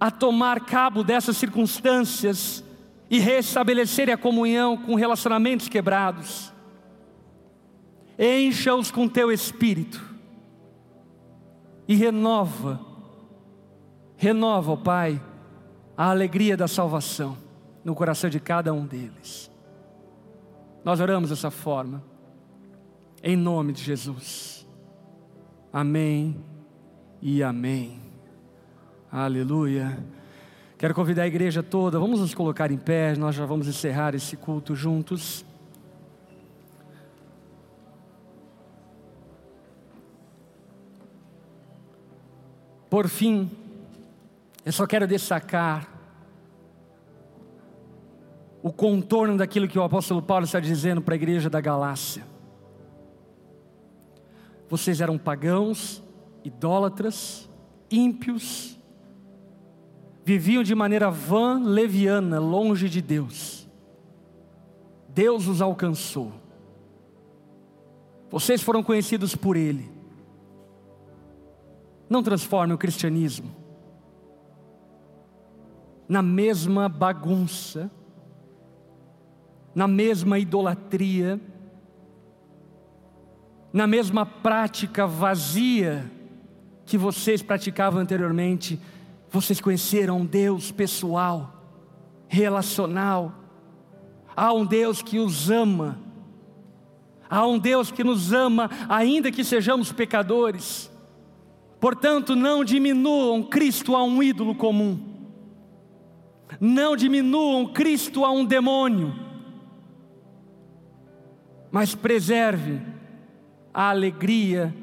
a 0.00 0.10
tomar 0.10 0.64
cabo 0.64 1.04
dessas 1.04 1.36
circunstâncias 1.36 2.64
e 3.08 3.20
restabelecer 3.20 4.10
a 4.10 4.16
comunhão 4.16 4.76
com 4.76 4.96
relacionamentos 4.96 5.68
quebrados. 5.68 6.52
Encha-os 8.18 8.90
com 8.90 9.08
teu 9.08 9.30
espírito 9.30 10.02
e 11.86 11.94
renova, 11.94 12.80
renova, 14.16 14.76
Pai, 14.76 15.22
a 15.96 16.10
alegria 16.10 16.56
da 16.56 16.66
salvação 16.66 17.38
no 17.84 17.94
coração 17.94 18.28
de 18.28 18.40
cada 18.40 18.72
um 18.74 18.84
deles. 18.84 19.48
Nós 20.88 21.00
oramos 21.00 21.28
dessa 21.28 21.50
forma, 21.50 22.02
em 23.22 23.36
nome 23.36 23.74
de 23.74 23.82
Jesus. 23.82 24.66
Amém 25.70 26.42
e 27.20 27.42
amém. 27.42 28.00
Aleluia. 29.12 30.02
Quero 30.78 30.94
convidar 30.94 31.24
a 31.24 31.26
igreja 31.26 31.62
toda, 31.62 31.98
vamos 31.98 32.20
nos 32.20 32.32
colocar 32.32 32.70
em 32.70 32.78
pé, 32.78 33.14
nós 33.16 33.34
já 33.34 33.44
vamos 33.44 33.68
encerrar 33.68 34.14
esse 34.14 34.34
culto 34.34 34.74
juntos. 34.74 35.44
Por 42.88 43.08
fim, 43.08 43.50
eu 44.64 44.72
só 44.72 44.86
quero 44.86 45.06
destacar 45.06 45.97
o 48.62 48.72
contorno 48.72 49.36
daquilo 49.36 49.68
que 49.68 49.78
o 49.78 49.82
apóstolo 49.82 50.22
Paulo 50.22 50.44
está 50.44 50.60
dizendo 50.60 51.00
para 51.00 51.14
a 51.14 51.16
igreja 51.16 51.48
da 51.48 51.60
Galácia. 51.60 52.26
Vocês 54.68 55.00
eram 55.00 55.16
pagãos, 55.16 56.02
idólatras, 56.44 57.48
ímpios, 57.90 58.78
viviam 60.24 60.62
de 60.62 60.74
maneira 60.74 61.10
vã, 61.10 61.60
leviana, 61.62 62.38
longe 62.38 62.88
de 62.88 63.00
Deus. 63.00 63.66
Deus 65.08 65.46
os 65.46 65.62
alcançou. 65.62 66.32
Vocês 68.30 68.62
foram 68.62 68.82
conhecidos 68.82 69.34
por 69.34 69.56
Ele. 69.56 69.90
Não 72.10 72.22
transforme 72.22 72.74
o 72.74 72.78
cristianismo 72.78 73.58
na 76.08 76.22
mesma 76.22 76.88
bagunça 76.88 77.90
na 79.74 79.86
mesma 79.86 80.38
idolatria, 80.38 81.40
na 83.72 83.86
mesma 83.86 84.24
prática 84.24 85.06
vazia 85.06 86.10
que 86.86 86.96
vocês 86.96 87.42
praticavam 87.42 88.00
anteriormente, 88.00 88.80
vocês 89.30 89.60
conheceram 89.60 90.18
um 90.18 90.26
Deus 90.26 90.72
pessoal, 90.72 91.52
relacional. 92.28 93.34
Há 94.34 94.52
um 94.52 94.64
Deus 94.64 95.02
que 95.02 95.18
os 95.18 95.50
ama. 95.50 95.98
Há 97.28 97.46
um 97.46 97.58
Deus 97.58 97.90
que 97.90 98.02
nos 98.02 98.32
ama, 98.32 98.70
ainda 98.88 99.30
que 99.30 99.44
sejamos 99.44 99.92
pecadores. 99.92 100.90
Portanto, 101.78 102.34
não 102.34 102.64
diminuam 102.64 103.42
Cristo 103.42 103.94
a 103.94 104.02
um 104.02 104.22
ídolo 104.22 104.54
comum. 104.54 104.98
Não 106.58 106.96
diminuam 106.96 107.66
Cristo 107.66 108.24
a 108.24 108.30
um 108.30 108.46
demônio 108.46 109.27
mas 111.70 111.94
preserve 111.94 112.80
a 113.72 113.90
alegria, 113.90 114.74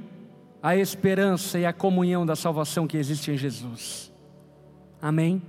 a 0.61 0.75
esperança 0.75 1.59
e 1.59 1.65
a 1.65 1.73
comunhão 1.73 2.25
da 2.25 2.35
salvação 2.35 2.87
que 2.87 2.97
existe 2.97 3.31
em 3.31 3.37
Jesus. 3.37 4.11
Amém? 5.01 5.41